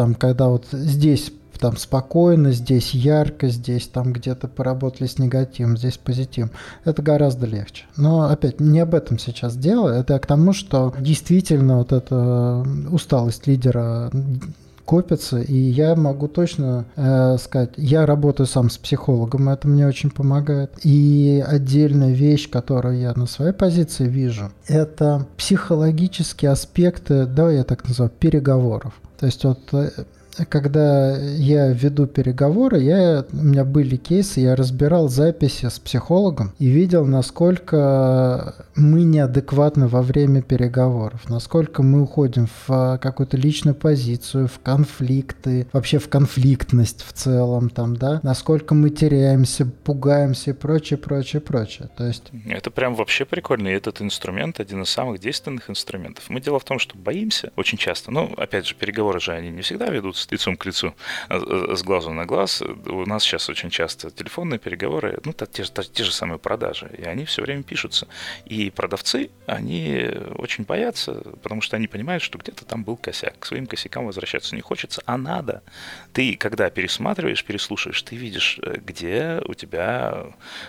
[0.00, 5.98] там, когда вот здесь там спокойно, здесь ярко, здесь там где-то поработали с негативом, здесь
[5.98, 6.48] позитив.
[6.86, 7.84] Это гораздо легче.
[7.98, 13.46] Но опять не об этом сейчас дело, это к тому, что действительно вот эта усталость
[13.46, 14.10] лидера
[14.86, 20.10] копятся, и я могу точно э, сказать, я работаю сам с психологом, это мне очень
[20.10, 20.70] помогает.
[20.82, 27.86] И отдельная вещь, которую я на своей позиции вижу, это психологические аспекты, да, я так
[27.86, 28.94] называю, переговоров.
[29.20, 29.90] То есть вот э,
[30.48, 36.66] когда я веду переговоры, я, у меня были кейсы, я разбирал записи с психологом и
[36.66, 44.48] видел, насколько мы неадекватны во время переговоров, насколько мы уходим в а, какую-то личную позицию,
[44.48, 50.98] в конфликты, вообще в конфликтность в целом, там, да, насколько мы теряемся, пугаемся и прочее,
[50.98, 51.90] прочее, прочее.
[51.96, 52.30] То есть...
[52.46, 56.24] Это прям вообще прикольно, и этот инструмент один из самых действенных инструментов.
[56.28, 59.62] Мы дело в том, что боимся очень часто, ну, опять же, переговоры же, они не
[59.62, 60.94] всегда ведутся лицом к лицу,
[61.28, 62.62] а, а, с глазу на глаз.
[62.62, 67.04] У нас сейчас очень часто телефонные переговоры, ну, это те, те же самые продажи, и
[67.04, 68.08] они все время пишутся.
[68.44, 73.38] И продавцы, они очень боятся, потому что они понимают, что где-то там был косяк.
[73.38, 75.62] К своим косякам возвращаться не хочется, а надо.
[76.12, 80.26] Ты, когда пересматриваешь, переслушаешь, ты видишь, э, где у тебя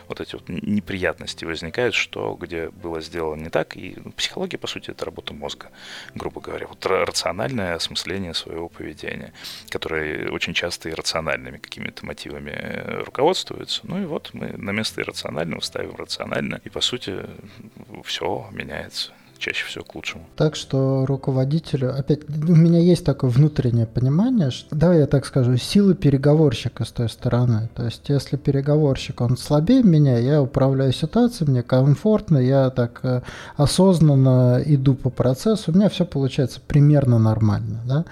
[0.08, 3.76] вот эти вот неприятности возникают, что где было сделано не так.
[3.76, 5.70] И психология, по сути, это работа мозга,
[6.16, 6.68] грубо говоря.
[6.68, 9.34] Вот рациональное осмысление своего поведения
[9.70, 13.82] которые очень часто иррациональными какими-то мотивами э, руководствуются.
[13.84, 17.18] Ну и вот мы на место иррационального ставим рационально, и по сути
[18.04, 20.26] все меняется чаще всего к лучшему.
[20.36, 25.58] Так что руководителю, опять, у меня есть такое внутреннее понимание, что, давай я так скажу,
[25.58, 27.70] силы переговорщика с той стороны.
[27.76, 33.22] То есть, если переговорщик, он слабее меня, я управляю ситуацией, мне комфортно, я так э,
[33.58, 38.06] осознанно иду по процессу, у меня все получается примерно нормально, да.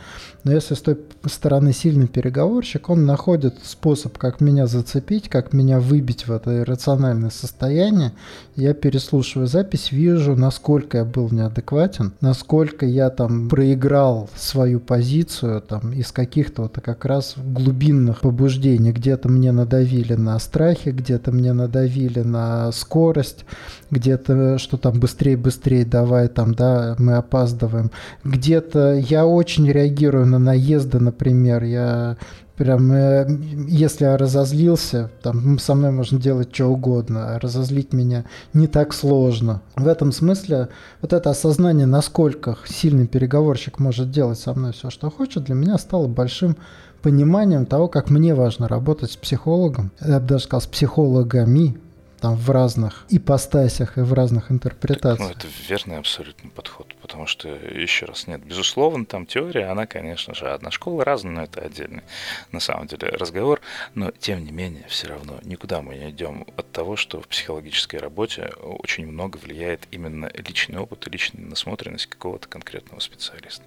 [0.44, 5.80] Но если с той стороны сильный переговорщик, он находит способ, как меня зацепить, как меня
[5.80, 8.14] выбить в это иррациональное состояние.
[8.56, 15.92] Я переслушиваю запись, вижу, насколько я был неадекватен, насколько я там проиграл свою позицию там
[15.92, 18.92] из каких-то вот как раз глубинных побуждений.
[18.92, 23.46] Где-то мне надавили на страхе, где-то мне надавили на скорость,
[23.92, 27.92] где-то что там быстрее, быстрее, давай там, да, мы опаздываем.
[28.24, 32.18] Где-то я очень реагирую на наезды, например, я
[32.60, 33.26] прям, э,
[33.70, 38.94] если я разозлился, там со мной можно делать что угодно, а разозлить меня не так
[38.94, 39.62] сложно.
[39.78, 40.68] В этом смысле
[41.02, 45.78] вот это осознание, насколько сильный переговорщик может делать со мной все, что хочет, для меня
[45.78, 46.58] стало большим
[47.02, 51.78] пониманием того, как мне важно работать с психологом, я бы даже сказал, с психологами,
[52.20, 55.18] там в разных ипостасях и в разных интерпретациях.
[55.18, 59.88] Так, ну, это верный абсолютно подход, потому что, еще раз, нет, безусловно, там теория, она,
[59.88, 62.04] конечно же, одна школа разная, но это отдельный,
[62.52, 63.62] на самом деле, разговор,
[63.96, 68.00] но, тем не менее, все равно никуда мы не идем от того, что в психологической
[68.00, 73.64] работе очень много влияет именно личный опыт и личная насмотренность какого-то конкретного специалиста.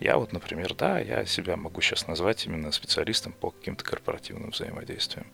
[0.00, 5.26] Я вот, например, да, я себя могу сейчас назвать именно специалистом по каким-то корпоративным взаимодействиям.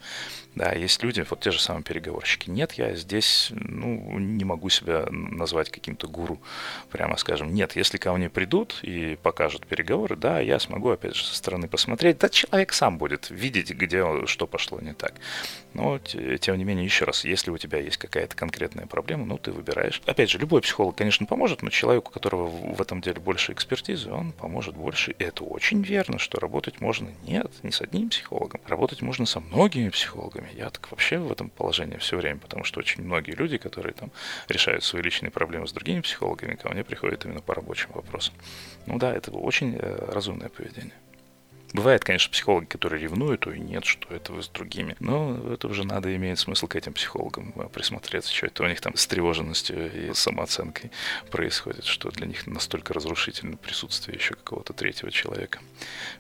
[0.57, 5.07] Да, есть люди, вот те же самые переговорщики, нет, я здесь ну, не могу себя
[5.11, 6.41] назвать каким-то гуру,
[6.91, 7.44] прямо скажем.
[7.45, 11.69] Нет, если ко мне придут и покажут переговоры, да, я смогу, опять же, со стороны
[11.69, 12.19] посмотреть.
[12.19, 15.15] Да, человек сам будет видеть, где что пошло не так.
[15.75, 19.51] Но, тем не менее, еще раз, если у тебя есть какая-то конкретная проблема, ну, ты
[19.51, 20.01] выбираешь.
[20.07, 24.11] Опять же, любой психолог, конечно, поможет, но человеку, у которого в этом деле больше экспертизы,
[24.11, 25.13] он поможет больше.
[25.19, 28.61] И это очень верно, что работать можно нет, не с одним психологом.
[28.67, 30.49] Работать можно со многими психологами.
[30.55, 34.11] Я так вообще в этом положении все время потому что очень многие люди, которые там
[34.49, 38.35] решают свои личные проблемы с другими психологами, ко мне приходят именно по рабочим вопросам.
[38.87, 40.93] Ну да, это очень э, разумное поведение.
[41.75, 44.95] Бывает, конечно, психологи, которые ревнуют, ой, нет, что это вы с другими.
[45.01, 48.81] Но это уже надо иметь смысл к этим психологам э, присмотреться, что это у них
[48.81, 50.93] там с тревоженностью и самооценкой
[51.33, 55.59] происходит, что для них настолько разрушительно присутствие еще какого-то третьего человека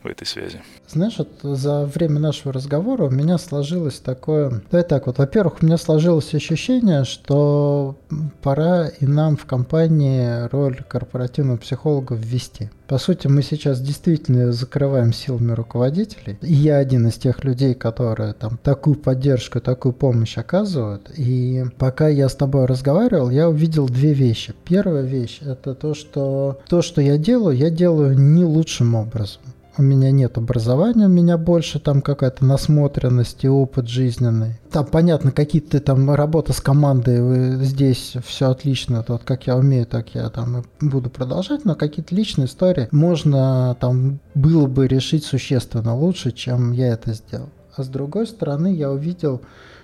[0.02, 0.60] в этой связи.
[0.88, 4.60] Знаешь, вот за время нашего разговора у меня сложилось такое...
[4.72, 7.96] Давай так вот, во-первых, у меня сложилось ощущение, что
[8.42, 12.70] пора и нам в компании роль корпоративного психолога ввести.
[12.86, 16.36] По сути, мы сейчас действительно закрываем силами руководителей.
[16.42, 21.10] И я один из тех людей, которые там такую поддержку, такую помощь оказывают.
[21.16, 24.54] И пока я с тобой разговаривал, я увидел две вещи.
[24.64, 29.40] Первая вещь– это то, что то, что я делаю, я делаю не лучшим образом
[29.76, 34.60] у меня нет образования, у меня больше там какая-то насмотренность и опыт жизненный.
[34.70, 40.14] Там, понятно, какие-то там работа с командой, здесь все отлично, вот как я умею, так
[40.14, 45.94] я там и буду продолжать, но какие-то личные истории можно там было бы решить существенно
[45.94, 47.48] лучше, чем я это сделал.
[47.76, 49.40] А с другой стороны, я увидел,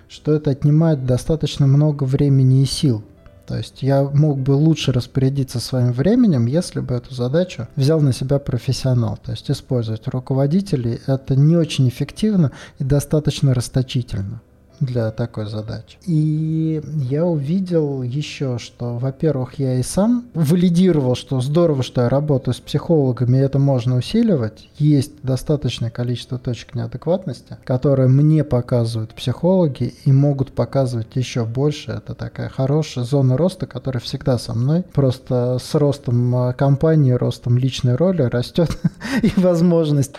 [0.07, 3.03] что это отнимает достаточно много времени и сил.
[3.51, 8.13] То есть я мог бы лучше распорядиться своим временем, если бы эту задачу взял на
[8.13, 9.17] себя профессионал.
[9.21, 14.41] То есть использовать руководителей это не очень эффективно и достаточно расточительно
[14.81, 15.97] для такой задачи.
[16.05, 22.53] И я увидел еще, что, во-первых, я и сам валидировал, что здорово, что я работаю
[22.55, 24.69] с психологами, это можно усиливать.
[24.77, 31.91] Есть достаточное количество точек неадекватности, которые мне показывают психологи и могут показывать еще больше.
[31.91, 34.83] Это такая хорошая зона роста, которая всегда со мной.
[34.93, 38.75] Просто с ростом а, компании, ростом личной роли растет
[39.21, 40.15] и возможность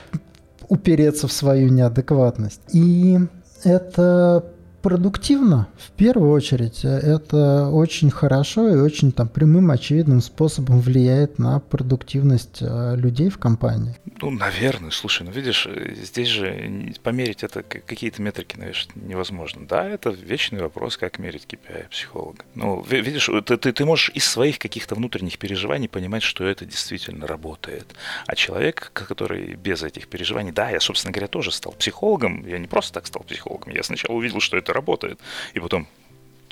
[0.68, 2.61] упереться в свою неадекватность.
[2.72, 3.18] И
[3.64, 4.44] это
[4.83, 11.61] продуктивно, в первую очередь, это очень хорошо и очень там прямым, очевидным способом влияет на
[11.61, 13.97] продуктивность э, людей в компании.
[14.21, 14.90] Ну, наверное.
[14.90, 19.66] Слушай, ну видишь, э, здесь же померить это какие-то метрики, наверное, невозможно.
[19.66, 22.45] Да, это вечный вопрос, как мерить KPI психолога.
[22.55, 27.27] Ну, видишь, ты, ты, ты можешь из своих каких-то внутренних переживаний понимать, что это действительно
[27.27, 27.95] работает.
[28.27, 32.66] А человек, который без этих переживаний, да, я, собственно говоря, тоже стал психологом, я не
[32.66, 35.18] просто так стал психологом, я сначала увидел, что это работает.
[35.54, 35.87] И потом,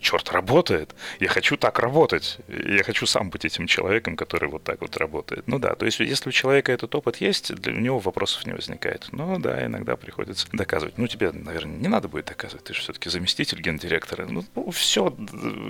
[0.00, 0.94] черт, работает.
[1.20, 2.38] Я хочу так работать.
[2.48, 5.46] Я хочу сам быть этим человеком, который вот так вот работает.
[5.46, 9.08] Ну да, то есть если у человека этот опыт есть, для него вопросов не возникает.
[9.12, 10.98] Но да, иногда приходится доказывать.
[10.98, 14.26] Ну тебе, наверное, не надо будет доказывать, ты же все-таки заместитель гендиректора.
[14.26, 15.14] Ну, все,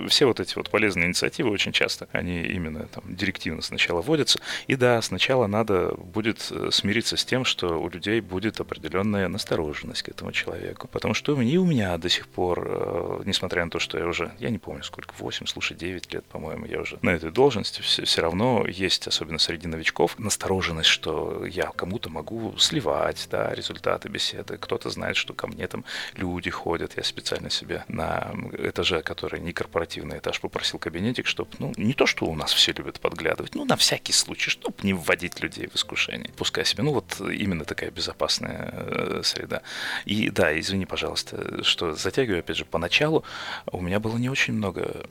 [0.07, 4.39] все вот эти вот полезные инициативы очень часто, они именно там директивно сначала вводятся.
[4.67, 10.03] И да, сначала надо будет э, смириться с тем, что у людей будет определенная настороженность
[10.03, 10.87] к этому человеку.
[10.87, 14.20] Потому что и у меня до сих пор, э, несмотря на то, что я уже
[14.21, 17.81] уже, я не помню сколько, 8, слушай, 9 лет, по-моему, я уже на этой должности,
[17.81, 24.09] все, все равно есть, особенно среди новичков, настороженность, что я кому-то могу сливать, да, результаты
[24.09, 24.57] беседы.
[24.57, 26.97] Кто-то знает, что ко мне там люди ходят.
[26.97, 32.05] Я специально себе на этаже, который не корпоративный этаж, попросил кабинетик, чтобы, ну, не то,
[32.05, 35.75] что у нас все любят подглядывать, ну, на всякий случай, чтобы не вводить людей в
[35.75, 36.31] искушение.
[36.35, 39.61] Пускай себе, ну, вот именно такая безопасная э, среда.
[40.05, 43.23] И да, извини, пожалуйста, что затягиваю, опять же, поначалу
[43.71, 45.05] у меня был было не очень много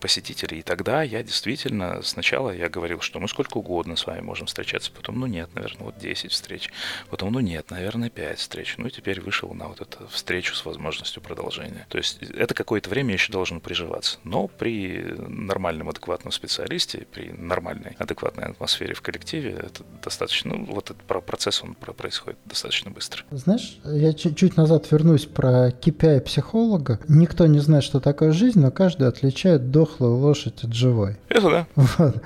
[0.00, 0.60] посетителей.
[0.60, 4.90] И тогда я действительно, сначала я говорил, что мы сколько угодно с вами можем встречаться,
[4.92, 6.70] потом, ну нет, наверное, вот 10 встреч,
[7.10, 8.74] потом, ну нет, наверное, 5 встреч.
[8.78, 11.86] Ну и теперь вышел на вот эту встречу с возможностью продолжения.
[11.88, 14.18] То есть это какое-то время еще должно приживаться.
[14.24, 20.90] Но при нормальном, адекватном специалисте, при нормальной, адекватной атмосфере в коллективе, это достаточно, ну вот
[20.90, 23.24] этот процесс, он происходит достаточно быстро.
[23.30, 27.00] Знаешь, я чуть-чуть назад вернусь про KPI психолога.
[27.08, 31.16] Никто не знает, что такое жизнь, но каждый отличает дохлую лошадь от живой.
[31.28, 31.66] Это да.
[31.98, 32.16] Вот.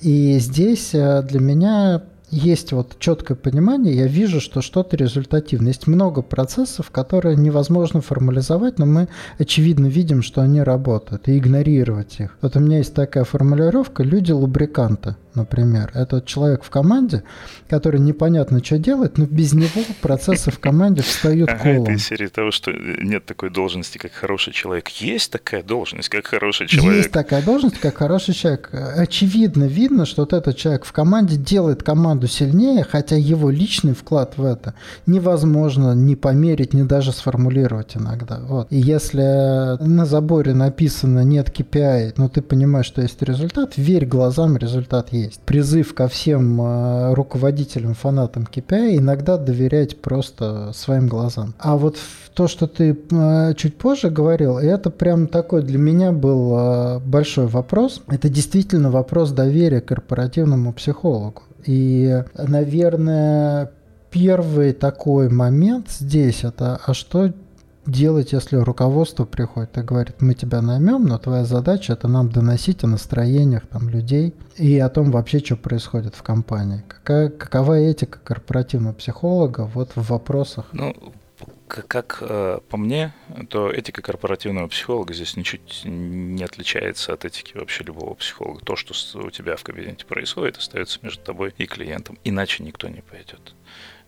[0.00, 5.68] И здесь э, для меня есть вот четкое понимание, я вижу, что что-то результативно.
[5.68, 12.20] Есть много процессов, которые невозможно формализовать, но мы очевидно видим, что они работают, и игнорировать
[12.20, 12.36] их.
[12.42, 15.90] Вот у меня есть такая формулировка «люди-лубриканты» например.
[15.94, 17.22] Это человек в команде,
[17.68, 21.82] который непонятно, что делает, но без него процессы в команде встают колом.
[21.82, 24.88] Это из серии того, что нет такой должности, как хороший человек.
[24.88, 26.96] Есть такая должность, как хороший человек.
[26.96, 28.70] Есть такая должность, как хороший человек.
[28.72, 34.36] Очевидно видно, что вот этот человек в команде делает команду сильнее, хотя его личный вклад
[34.36, 34.74] в это
[35.06, 38.40] невозможно ни померить, ни даже сформулировать иногда.
[38.40, 38.68] Вот.
[38.70, 44.56] И если на заборе написано «нет KPI», но ты понимаешь, что есть результат, верь глазам,
[44.56, 45.40] результат есть есть.
[45.40, 51.54] Призыв ко всем э, руководителям, фанатам KPI иногда доверять просто своим глазам.
[51.58, 51.96] А вот
[52.34, 57.46] то, что ты э, чуть позже говорил, это прям такой для меня был э, большой
[57.46, 58.02] вопрос.
[58.08, 61.42] Это действительно вопрос доверия корпоративному психологу.
[61.64, 63.72] И, наверное,
[64.10, 67.32] первый такой момент здесь это, а что
[67.88, 72.84] делать, если руководство приходит и говорит, мы тебя наймем, но твоя задача это нам доносить
[72.84, 76.84] о настроениях там, людей и о том вообще, что происходит в компании.
[76.86, 80.66] Какая, какова этика корпоративного психолога вот в вопросах?
[80.72, 80.94] Ну,
[81.68, 83.14] как э, по мне,
[83.48, 88.64] то этика корпоративного психолога здесь ничуть не отличается от этики вообще любого психолога.
[88.64, 92.18] То, что у тебя в кабинете происходит, остается между тобой и клиентом.
[92.24, 93.54] Иначе никто не пойдет.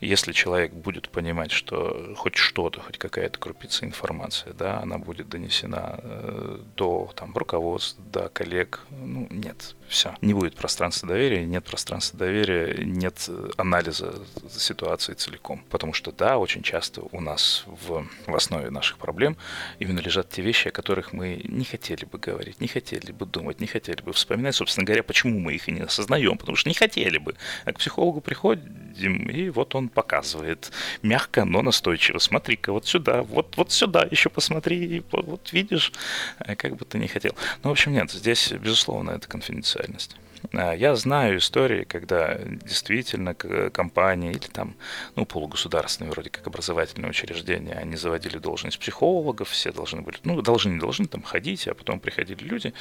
[0.00, 6.00] Если человек будет понимать, что хоть что-то, хоть какая-то крупица информации, да, она будет донесена
[6.02, 10.14] э, до там, руководства, до коллег, ну, нет, все.
[10.22, 14.14] Не будет пространства доверия, нет пространства доверия, нет анализа
[14.50, 15.64] ситуации целиком.
[15.68, 19.36] Потому что, да, очень часто у нас в, в основе наших проблем
[19.80, 23.60] именно лежат те вещи, о которых мы не хотели бы говорить, не хотели бы думать,
[23.60, 24.54] не хотели бы вспоминать.
[24.54, 26.38] Собственно говоря, почему мы их и не осознаем?
[26.38, 27.34] Потому что не хотели бы.
[27.66, 30.70] А к психологу приходим, и вот он показывает
[31.02, 32.18] мягко, но настойчиво.
[32.18, 35.92] Смотри-ка, вот сюда, вот, вот сюда еще посмотри, вот, видишь,
[36.38, 37.34] а как бы ты не хотел.
[37.62, 40.16] Ну, в общем, нет, здесь, безусловно, это конфиденциально специальность.
[40.16, 44.74] А, я знаю истории, когда действительно компании или там,
[45.16, 50.70] ну, полугосударственные, вроде как образовательные учреждения, они заводили должность психологов, все должны были, ну, должны,
[50.70, 52.72] не должны там ходить, а потом приходили люди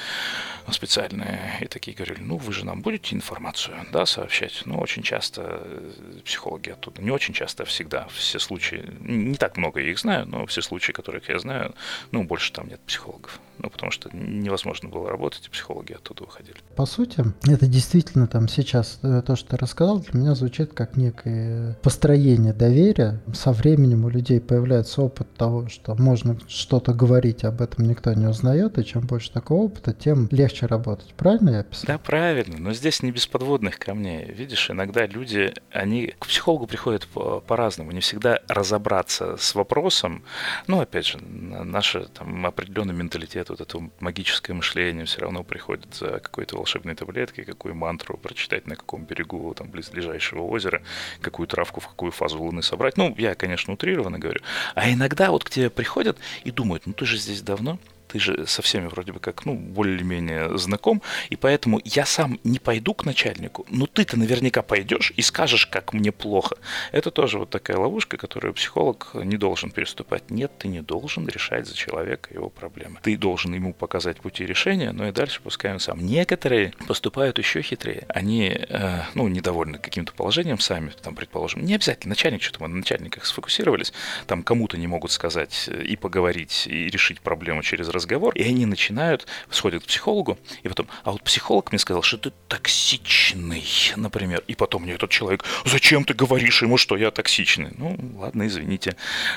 [0.71, 4.61] специальные и такие говорили, ну, вы же нам будете информацию, да, сообщать.
[4.65, 5.91] Ну, очень часто э,
[6.23, 10.25] психологи оттуда, не очень часто, а всегда, все случаи, не так много я их знаю,
[10.27, 11.73] но все случаи, которых я знаю,
[12.11, 13.39] ну, больше там нет психологов.
[13.57, 16.57] Ну, потому что невозможно было работать, и психологи оттуда уходили.
[16.77, 20.97] По сути, это действительно там сейчас э, то, что ты рассказал, для меня звучит как
[20.97, 23.21] некое построение доверия.
[23.33, 28.27] Со временем у людей появляется опыт того, что можно что-то говорить, об этом никто не
[28.27, 31.13] узнает, и чем больше такого опыта, тем легче работать.
[31.15, 31.85] Правильно я описал?
[31.87, 34.31] Да, правильно, но здесь не без подводных камней.
[34.31, 37.07] Видишь, иногда люди, они к психологу приходят
[37.47, 40.23] по-разному, не всегда разобраться с вопросом.
[40.67, 46.19] Ну, опять же, наш там определенный менталитет, вот это магическое мышление все равно приходит за
[46.19, 50.81] какой-то волшебной таблеткой, сказки, какую мантру прочитать на каком берегу там близлежащего озера,
[51.21, 52.97] какую травку в какую фазу Луны собрать.
[52.97, 54.41] Ну, я, конечно, утрированно говорю.
[54.75, 57.79] А иногда вот к тебе приходят и думают, ну ты же здесь давно,
[58.09, 62.59] ты же со всеми вроде бы как, ну, более-менее знаком, и поэтому я сам не
[62.59, 66.55] пойду к начальнику, но ты-то наверняка пойдешь и скажешь, как мне плохо.
[66.91, 70.31] Это тоже вот такая ловушка, которую психолог не должен переступать.
[70.31, 72.99] Нет, ты не должен решать за человека его проблемы.
[73.03, 76.05] Ты должен ему показать пути решения, но и дальше пускай он сам.
[76.05, 78.05] Некоторые поступают еще хитрее.
[78.09, 82.77] Они, э, ну, недовольны каким-то положением сами, там, предположим, не обязательно начальник, что-то мы на
[82.77, 83.93] начальниках сфокусировались,
[84.25, 89.27] там кому-то не могут сказать и поговорить, и решить проблему через разговор, и они начинают,
[89.49, 94.43] сходят к психологу, и потом, а вот психолог мне сказал, что ты токсичный, например.
[94.47, 97.71] И потом мне этот человек, зачем ты говоришь ему, что я токсичный?
[97.77, 98.95] Ну, ладно, извините,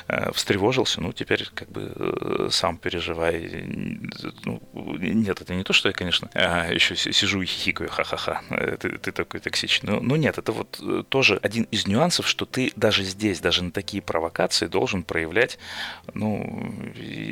[0.08, 3.64] э, встревожился, ну, теперь как бы э, сам переживай.
[4.44, 4.62] Ну,
[4.98, 8.98] нет, это не то, что я, конечно, а, еще сижу и хихикаю, ха-ха-ха, э, ты,
[8.98, 9.92] ты такой токсичный.
[9.92, 13.72] Ну, ну, нет, это вот тоже один из нюансов, что ты даже здесь, даже на
[13.72, 15.58] такие провокации должен проявлять,
[16.14, 16.84] ну,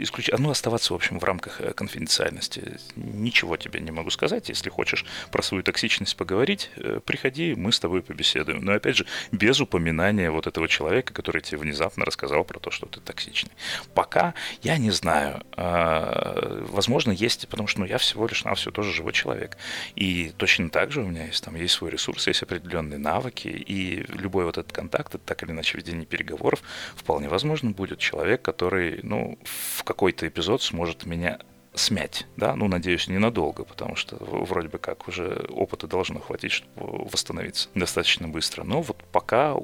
[0.02, 0.30] исключ...
[0.36, 2.78] ну, оставаться, в общем, в рамках э, конфиденциальности.
[2.96, 4.48] Ничего тебе не могу сказать.
[4.48, 8.64] Если хочешь про свою токсичность поговорить, э, приходи, мы с тобой побеседуем.
[8.64, 12.86] Но опять же, без упоминания вот этого человека, который тебе внезапно рассказал про то, что
[12.86, 13.52] ты токсичный.
[13.94, 15.42] Пока я не знаю.
[15.56, 19.56] А, возможно, есть, потому что ну, я всего лишь на все тоже живой человек.
[19.94, 24.04] И точно так же у меня есть там есть свой ресурс, есть определенные навыки, и
[24.08, 26.62] любой вот этот контакт, это так или иначе ведение переговоров,
[26.94, 31.38] вполне возможно будет человек, который, ну, в какой-то эпизод сможет меня
[31.74, 37.04] смять, да, ну, надеюсь, ненадолго, потому что вроде бы как уже опыта должно хватить, чтобы
[37.04, 38.64] восстановиться достаточно быстро.
[38.64, 39.54] Но вот пока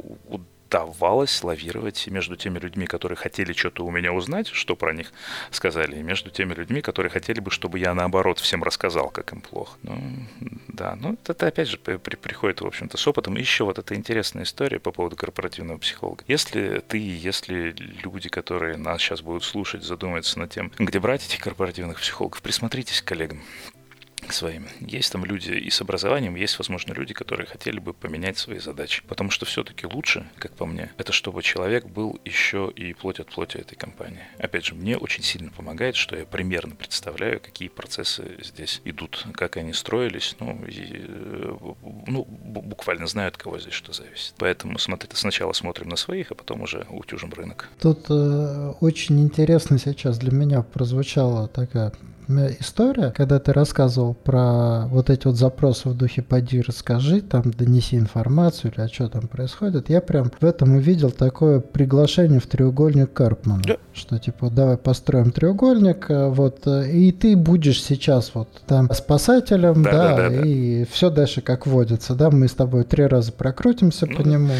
[0.84, 5.12] удавалось лавировать между теми людьми, которые хотели что-то у меня узнать, что про них
[5.50, 9.40] сказали, и между теми людьми, которые хотели бы, чтобы я наоборот всем рассказал, как им
[9.40, 9.78] плохо.
[9.82, 9.98] Ну,
[10.68, 13.36] да, ну это опять же при, приходит, в общем-то, с опытом.
[13.36, 16.24] Еще вот эта интересная история по поводу корпоративного психолога.
[16.26, 21.40] Если ты, если люди, которые нас сейчас будут слушать, задумаются над тем, где брать этих
[21.40, 23.42] корпоративных психологов, присмотритесь к коллегам
[24.32, 24.68] своим.
[24.80, 29.02] Есть там люди и с образованием, есть, возможно, люди, которые хотели бы поменять свои задачи.
[29.06, 33.28] Потому что все-таки лучше, как по мне, это чтобы человек был еще и плоть от
[33.28, 34.22] плоти этой компании.
[34.38, 39.56] Опять же, мне очень сильно помогает, что я примерно представляю, какие процессы здесь идут, как
[39.56, 41.56] они строились, ну, и, э,
[42.06, 44.34] ну буквально знаю, от кого здесь что зависит.
[44.38, 47.68] Поэтому смотри, сначала смотрим на своих, а потом уже утюжим рынок.
[47.80, 51.92] Тут э, очень интересно сейчас для меня прозвучала такая
[52.28, 57.96] история, когда ты рассказывал про вот эти вот запросы в духе «поди, расскажи», там, донеси
[57.96, 63.12] информацию или а что там происходит, я прям в этом увидел такое приглашение в треугольник
[63.12, 63.76] Карпмана, да.
[63.92, 69.82] что типа давай построим треугольник, э, вот, э, и ты будешь сейчас вот там спасателем,
[69.82, 70.90] да, да, да, да и да.
[70.90, 74.54] все дальше как водится, да, мы с тобой три раза прокрутимся ну, по нему.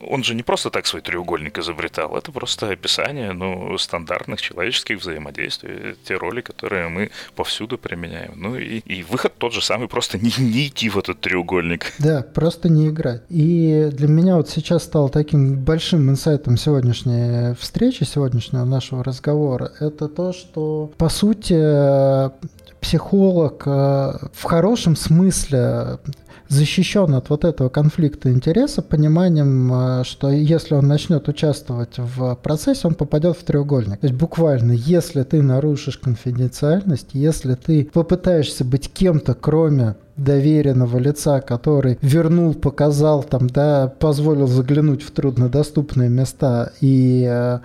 [0.00, 5.96] Он же не просто так свой треугольник изобретал, это просто описание, ну, стандартных человеческих взаимодействий,
[6.04, 7.03] те роли, которые мы
[7.34, 8.32] повсюду применяем.
[8.36, 11.92] Ну и, и выход тот же самый, просто не, не идти в этот треугольник.
[11.98, 13.22] Да, просто не играть.
[13.28, 20.08] И для меня вот сейчас стало таким большим инсайтом сегодняшней встречи, сегодняшнего нашего разговора, это
[20.08, 21.54] то, что, по сути,
[22.80, 23.70] психолог э,
[24.32, 25.98] в хорошем смысле
[26.48, 32.88] защищен от вот этого конфликта интереса пониманием, э, что если он начнет участвовать в процессе,
[32.88, 34.00] он попадет в треугольник.
[34.00, 41.40] То есть буквально, если ты нарушишь конфиденциальность, если ты попытаешься быть кем-то, кроме доверенного лица,
[41.40, 47.58] который вернул, показал, там, да, позволил заглянуть в труднодоступные места и э,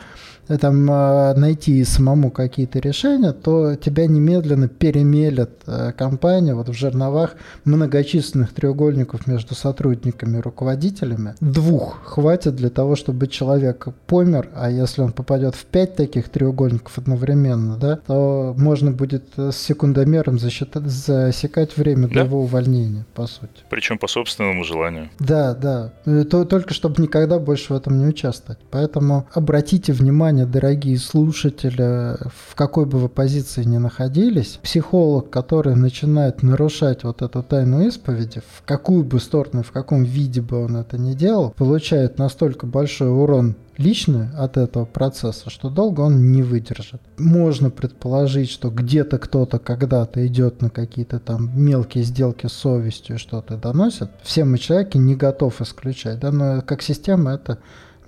[0.57, 7.35] там а, найти самому какие-то решения, то тебя немедленно перемелет э, компания вот в жерновах
[7.65, 11.35] многочисленных треугольников между сотрудниками и руководителями.
[11.39, 16.97] Двух хватит для того, чтобы человек помер, а если он попадет в пять таких треугольников
[16.97, 22.13] одновременно, да, то можно будет с секундомером засчитать, засекать время да?
[22.13, 23.49] для его увольнения, по сути.
[23.69, 25.09] Причем по собственному желанию.
[25.19, 25.93] Да, да.
[26.05, 28.59] Э, то, только чтобы никогда больше в этом не участвовать.
[28.71, 35.75] Поэтому обратите внимание внимание, дорогие слушатели, в какой бы вы позиции ни находились, психолог, который
[35.75, 40.77] начинает нарушать вот эту тайну исповеди, в какую бы сторону, в каком виде бы он
[40.77, 46.43] это ни делал, получает настолько большой урон лично от этого процесса, что долго он не
[46.43, 47.01] выдержит.
[47.17, 53.19] Можно предположить, что где-то кто-то когда-то идет на какие-то там мелкие сделки с совестью и
[53.19, 54.09] что-то доносит.
[54.21, 57.59] Все мы человеки не готов исключать, да, но как система это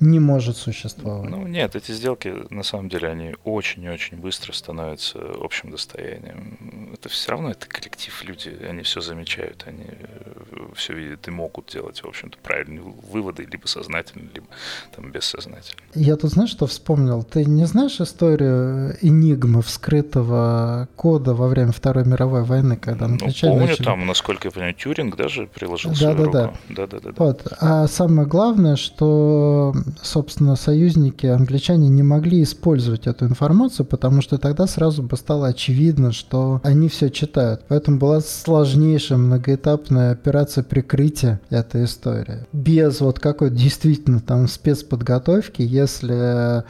[0.02, 1.30] не может существовать.
[1.30, 6.92] Ну нет, эти сделки на самом деле они очень и очень быстро становятся общим достоянием.
[6.94, 11.68] Это все равно это коллектив, люди, они все замечают, они э, все видят и могут
[11.68, 14.48] делать, в общем-то, правильные выводы, либо сознательно, либо
[14.96, 15.82] там бессознательно.
[15.94, 17.24] Я тут знаешь, что вспомнил?
[17.24, 23.68] Ты не знаешь историю энигмы вскрытого кода во время Второй мировой войны, когда ну, помню,
[23.68, 23.84] начали...
[23.84, 26.32] там, насколько я понимаю, Тюринг даже приложил да, свою да, руку.
[26.32, 26.54] Да.
[26.70, 27.48] Да, да, да, вот.
[27.60, 34.68] А самое главное, что собственно, союзники англичане не могли использовать эту информацию, потому что тогда
[34.68, 37.62] сразу бы стало очевидно, что они все читают.
[37.68, 42.46] Поэтому была сложнейшая многоэтапная операция прикрытия этой истории.
[42.54, 46.64] Без вот какой-то действительно там спецподготовки, если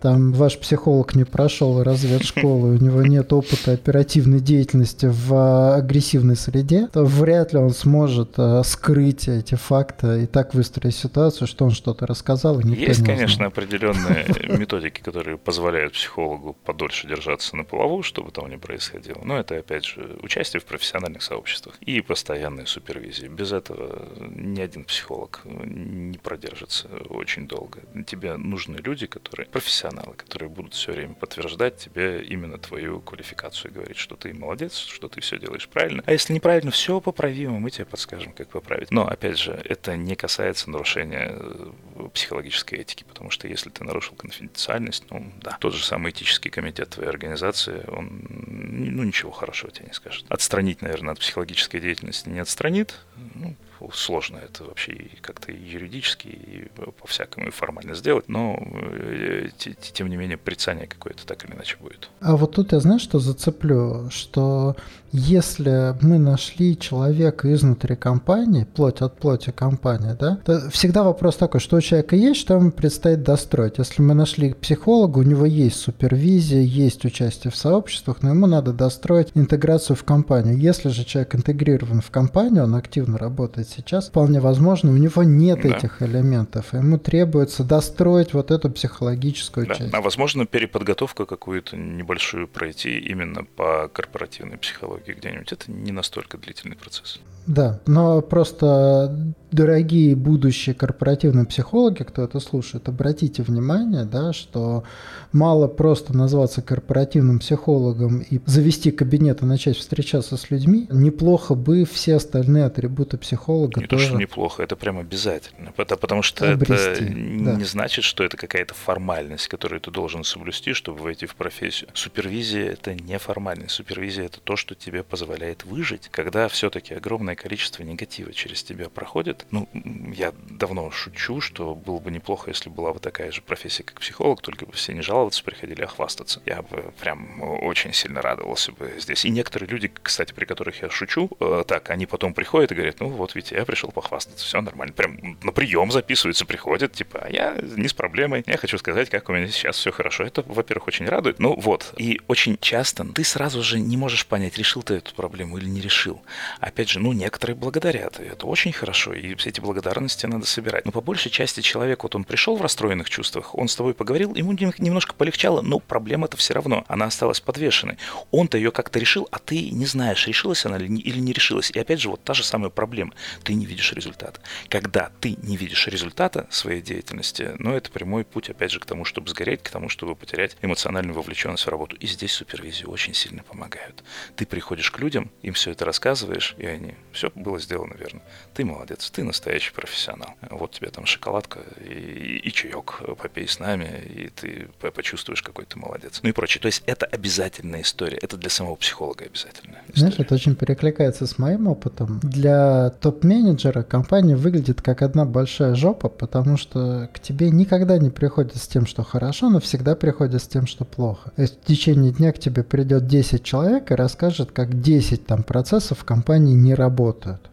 [0.00, 6.88] там ваш психолог не прошел разведшколу, у него нет опыта оперативной деятельности в агрессивной среде,
[6.92, 11.70] то вряд ли он сможет э, скрыть эти факты и так выстроить ситуацию, что он
[11.70, 14.26] что-то рассказал, и никто Есть, не конечно, определенные
[14.58, 19.20] методики, которые позволяют психологу подольше держаться на плаву, чтобы там не происходило.
[19.24, 23.28] Но это, опять же, участие в профессиональных сообществах и постоянная супервизия.
[23.28, 27.80] Без этого ни один психолог не продержится очень долго.
[28.06, 33.70] Тебе нужны люди, которые профессионально профессионалы, которые будут все время подтверждать тебе именно твою квалификацию
[33.70, 36.02] и говорить, что ты молодец, что ты все делаешь правильно.
[36.06, 38.90] А если неправильно, все поправимо, мы тебе подскажем, как поправить.
[38.90, 41.70] Но, опять же, это не касается нарушения э,
[42.12, 46.90] психологической этики, потому что если ты нарушил конфиденциальность, ну да, тот же самый этический комитет
[46.90, 50.24] твоей организации, он ну ничего хорошего тебе не скажет.
[50.28, 52.94] Отстранить, наверное, от психологической деятельности не отстранит,
[53.34, 53.56] ну,
[53.92, 56.68] сложно это вообще и как-то юридически, и
[57.00, 59.48] по-всякому и формально сделать, но э,
[59.92, 62.08] тем не менее прицание какое-то так или иначе будет.
[62.20, 64.76] А вот тут я знаю, что зацеплю, что
[65.12, 71.60] если мы нашли человека изнутри компании, плоть от плоти компании, да, то всегда вопрос такой,
[71.60, 73.78] что человека есть, что ему предстоит достроить.
[73.78, 78.72] Если мы нашли психолога, у него есть супервизия, есть участие в сообществах, но ему надо
[78.72, 80.58] достроить интеграцию в компанию.
[80.58, 85.60] Если же человек интегрирован в компанию, он активно работает сейчас, вполне возможно, у него нет
[85.62, 85.76] да.
[85.76, 86.72] этих элементов.
[86.72, 89.74] Ему требуется достроить вот эту психологическую да.
[89.74, 89.94] часть.
[89.94, 96.76] А возможно, переподготовку какую-то небольшую пройти именно по корпоративной психологии где-нибудь, это не настолько длительный
[96.76, 97.20] процесс.
[97.46, 104.84] Да, но просто дорогие будущие корпоративные психологи, кто это слушает, обратите внимание, да, что
[105.32, 111.84] мало просто назваться корпоративным психологом и завести кабинет и начать встречаться с людьми, неплохо бы
[111.84, 114.04] все остальные атрибуты психолога Не тоже...
[114.04, 115.72] то, что неплохо, это прям обязательно.
[115.72, 117.54] Потому что обрести, это да.
[117.54, 121.88] не значит, что это какая-то формальность, которую ты должен соблюсти, чтобы войти в профессию.
[121.94, 123.72] Супервизия– это не формальность.
[123.72, 129.46] Супервизия– это то, что тебе позволяет выжить, когда все-таки огромное количество негатива через тебя проходит,
[129.50, 129.68] ну,
[130.14, 134.40] я давно шучу, что было бы неплохо, если была бы такая же профессия, как психолог,
[134.40, 136.40] только бы все не жаловаться приходили, а хвастаться.
[136.46, 139.24] Я бы прям очень сильно радовался бы здесь.
[139.24, 143.00] И некоторые люди, кстати, при которых я шучу, э, так, они потом приходят и говорят,
[143.00, 144.94] ну вот, ведь я пришел похвастаться, все нормально.
[144.94, 149.28] Прям на прием записываются, приходят, типа, а я не с проблемой, я хочу сказать, как
[149.28, 150.24] у меня сейчас все хорошо.
[150.24, 151.38] Это, во-первых, очень радует.
[151.38, 155.58] Ну вот, и очень часто ты сразу же не можешь понять, решил ты эту проблему
[155.58, 156.22] или не решил.
[156.60, 160.84] Опять же, ну, некоторые благодарят, и это очень хорошо, и все эти благодарности надо собирать.
[160.84, 164.32] Но по большей части человек, вот он пришел в расстроенных чувствах, он с тобой поговорил,
[164.36, 167.98] ему немножко полегчало, но проблема-то все равно, она осталась подвешенной.
[168.30, 171.72] Он-то ее как-то решил, а ты не знаешь, решилась она или не, решилась.
[171.72, 173.12] И опять же, вот та же самая проблема.
[173.42, 174.40] Ты не видишь результата.
[174.68, 179.04] Когда ты не видишь результата своей деятельности, ну, это прямой путь, опять же, к тому,
[179.04, 181.96] чтобы сгореть, к тому, чтобы потерять эмоциональную вовлеченность в работу.
[181.96, 184.04] И здесь супервизию очень сильно помогают.
[184.36, 188.20] Ты приходишь к людям, им все это рассказываешь, и они, все было сделано верно.
[188.54, 190.34] Ты молодец, ты настоящий профессионал.
[190.50, 195.64] Вот тебе там шоколадка и, и, и чаек, попей с нами, и ты почувствуешь, какой
[195.64, 196.20] ты молодец.
[196.22, 196.60] Ну и прочее.
[196.60, 198.18] То есть это обязательная история.
[198.18, 199.98] Это для самого психолога обязательная история.
[199.98, 202.20] Знаешь, это очень перекликается с моим опытом.
[202.22, 208.56] Для топ-менеджера компания выглядит как одна большая жопа, потому что к тебе никогда не приходят
[208.56, 211.30] с тем, что хорошо, но всегда приходят с тем, что плохо.
[211.36, 215.42] То есть в течение дня к тебе придет 10 человек и расскажет, как 10 там
[215.42, 217.05] процессов в компании не работают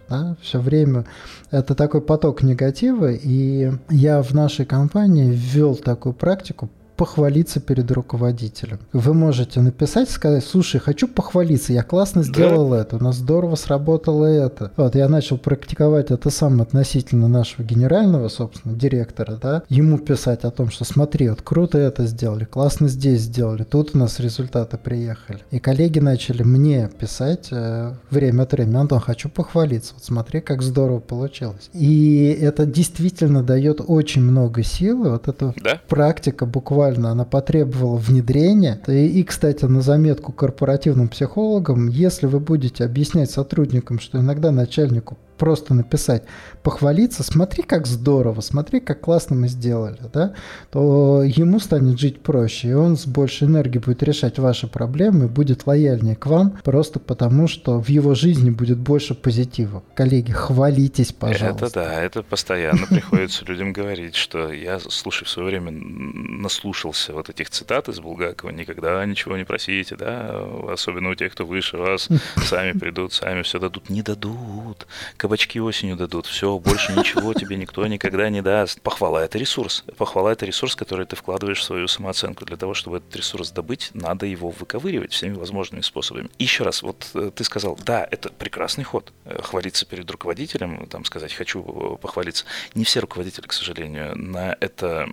[0.09, 1.05] да, все время
[1.51, 8.79] это такой поток негатива, и я в нашей компании ввел такую практику похвалиться перед руководителем.
[8.93, 12.81] Вы можете написать, сказать, слушай, хочу похвалиться, я классно сделал да.
[12.81, 14.71] это, у нас здорово сработало это.
[14.77, 20.51] Вот, я начал практиковать это сам относительно нашего генерального, собственно, директора, да, ему писать о
[20.51, 25.39] том, что смотри, вот круто это сделали, классно здесь сделали, тут у нас результаты приехали.
[25.51, 30.61] И коллеги начали мне писать э, время от времени, Антон, хочу похвалиться, вот смотри, как
[30.61, 31.69] здорово получилось.
[31.73, 35.81] И это действительно дает очень много силы, вот эта да?
[35.87, 38.81] практика буквально буквально она потребовала внедрения.
[38.87, 45.17] И, и, кстати, на заметку корпоративным психологам, если вы будете объяснять сотрудникам, что иногда начальнику
[45.37, 46.23] просто написать,
[46.63, 50.33] похвалиться, смотри, как здорово, смотри, как классно мы сделали, да,
[50.71, 55.67] то ему станет жить проще, и он с большей энергией будет решать ваши проблемы, будет
[55.67, 59.83] лояльнее к вам, просто потому что в его жизни будет больше позитива.
[59.95, 61.65] Коллеги, хвалитесь, пожалуйста.
[61.65, 67.29] Это да, это постоянно приходится людям говорить, что я, слушай, в свое время наслушался вот
[67.29, 72.07] этих цитат из Булгакова, никогда ничего не просите, да, особенно у тех, кто выше вас,
[72.45, 74.87] сами придут, сами все дадут, не дадут
[75.23, 78.81] кабачки осенью дадут, все, больше ничего тебе никто никогда не даст.
[78.81, 79.85] Похвала– это ресурс.
[79.95, 82.43] Похвала– это ресурс, который ты вкладываешь в свою самооценку.
[82.43, 86.29] Для того, чтобы этот ресурс добыть, надо его выковыривать всеми возможными способами.
[86.39, 89.13] Еще раз, вот э, ты сказал, да, это прекрасный ход.
[89.23, 92.43] Э, хвалиться перед руководителем, там сказать «хочу э, похвалиться».
[92.75, 95.07] Не все руководители, к сожалению, на это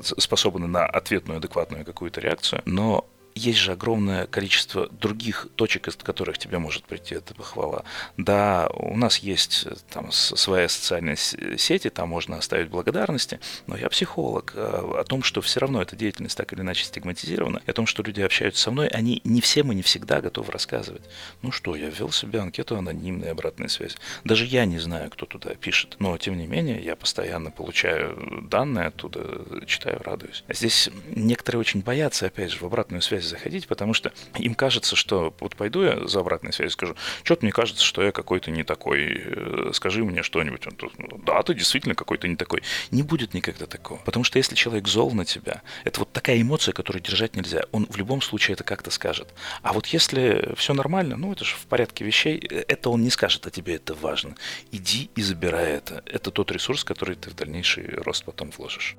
[0.00, 6.38] способны на ответную, адекватную какую-то реакцию, но есть же огромное количество других точек, из которых
[6.38, 7.84] тебе может прийти эта похвала.
[8.16, 13.88] Да, у нас есть э, там своя социальная сеть, там можно оставить благодарности, но я
[13.88, 14.52] психолог.
[14.54, 17.86] Э, о том, что все равно эта деятельность так или иначе стигматизирована, и о том,
[17.86, 21.02] что люди общаются со мной, они не все мы не всегда готовы рассказывать.
[21.42, 23.96] Ну что, я ввел себе анкету анонимной обратной связи.
[24.22, 28.86] Даже я не знаю, кто туда пишет, но тем не менее я постоянно получаю данные
[28.86, 30.44] оттуда, читаю, радуюсь.
[30.48, 34.96] Здесь некоторые очень боятся, опять же, в обратную связь связь заходить, потому что им кажется,
[34.96, 38.64] что вот пойду я за обратной связью, скажу, что-то мне кажется, что я какой-то не
[38.64, 40.66] такой, э, скажи мне что-нибудь.
[40.66, 42.62] Он тут, ну, да, ты действительно какой-то не такой.
[42.90, 43.98] Не будет никогда такого.
[44.04, 47.64] Потому что если человек зол на тебя, это вот такая эмоция, которую держать нельзя.
[47.72, 49.34] Он в любом случае это как-то скажет.
[49.62, 53.46] А вот если все нормально, ну это же в порядке вещей, это он не скажет,
[53.46, 54.34] а тебе это важно.
[54.72, 56.02] Иди и забирай это.
[56.06, 58.96] Это тот ресурс, который ты в дальнейший рост потом вложишь.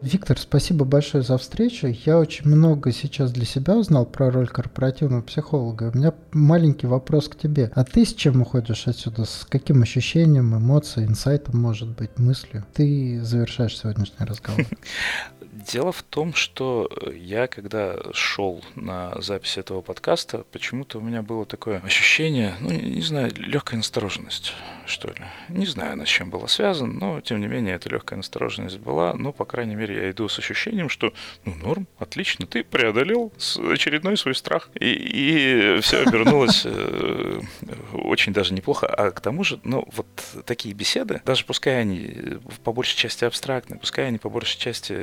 [0.00, 1.88] Виктор, спасибо большое за встречу.
[1.88, 5.90] Я очень много сейчас для себя узнал про роль корпоративного психолога.
[5.92, 7.72] У меня маленький вопрос к тебе.
[7.74, 9.24] А ты с чем уходишь отсюда?
[9.24, 12.64] С каким ощущением, эмоцией, инсайтом, может быть, мыслью?
[12.74, 14.64] Ты завершаешь сегодняшний разговор.
[15.66, 21.44] Дело в том, что я, когда шел на запись этого подкаста, почему-то у меня было
[21.44, 24.54] такое ощущение, ну, не знаю, легкая настороженность,
[24.86, 25.16] что ли.
[25.48, 29.14] Не знаю, она с чем была связана, но, тем не менее, эта легкая настороженность была.
[29.14, 31.12] Ну, по крайней мере, я иду с ощущением, что,
[31.44, 33.32] ну, норм, отлично, ты преодолел
[33.70, 34.70] очередной свой страх.
[34.78, 37.40] И, и все обернулось э,
[37.92, 38.86] очень даже неплохо.
[38.86, 40.06] А к тому же, ну, вот
[40.44, 44.94] такие беседы, даже пускай они по большей части абстрактны, пускай они по большей части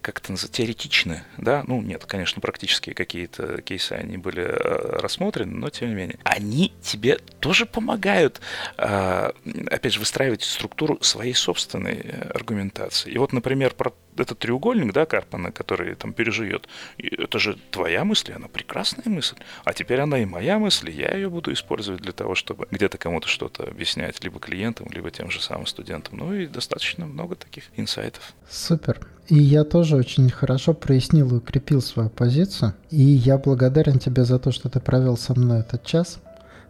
[0.00, 5.52] как это называется, теоретичны, да, ну нет, конечно, практические какие-то кейсы, они были э, рассмотрены,
[5.56, 8.40] но тем не менее, они тебе тоже помогают,
[8.76, 9.32] а,
[9.70, 13.10] опять же, выстраивать структуру своей собственной э, аргументации.
[13.10, 18.32] И вот, например, про этот треугольник, да, Карпана, который там переживет, это же твоя мысль,
[18.32, 22.12] она прекрасная мысль, а теперь она и моя мысль, и я ее буду использовать для
[22.12, 26.18] того, чтобы где-то кому-то что-то объяснять, либо клиентам, либо тем же самым студентам.
[26.18, 28.34] Ну и достаточно много таких инсайтов.
[28.48, 29.06] Супер.
[29.28, 32.74] И я тоже очень хорошо прояснил и укрепил свою позицию.
[32.90, 36.20] И я благодарен тебе за то, что ты провел со мной этот час.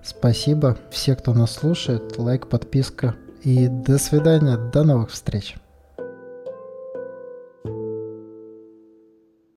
[0.02, 0.78] Спасибо.
[0.90, 3.16] Все, кто нас слушает, лайк, подписка.
[3.42, 5.56] И до свидания, до новых встреч.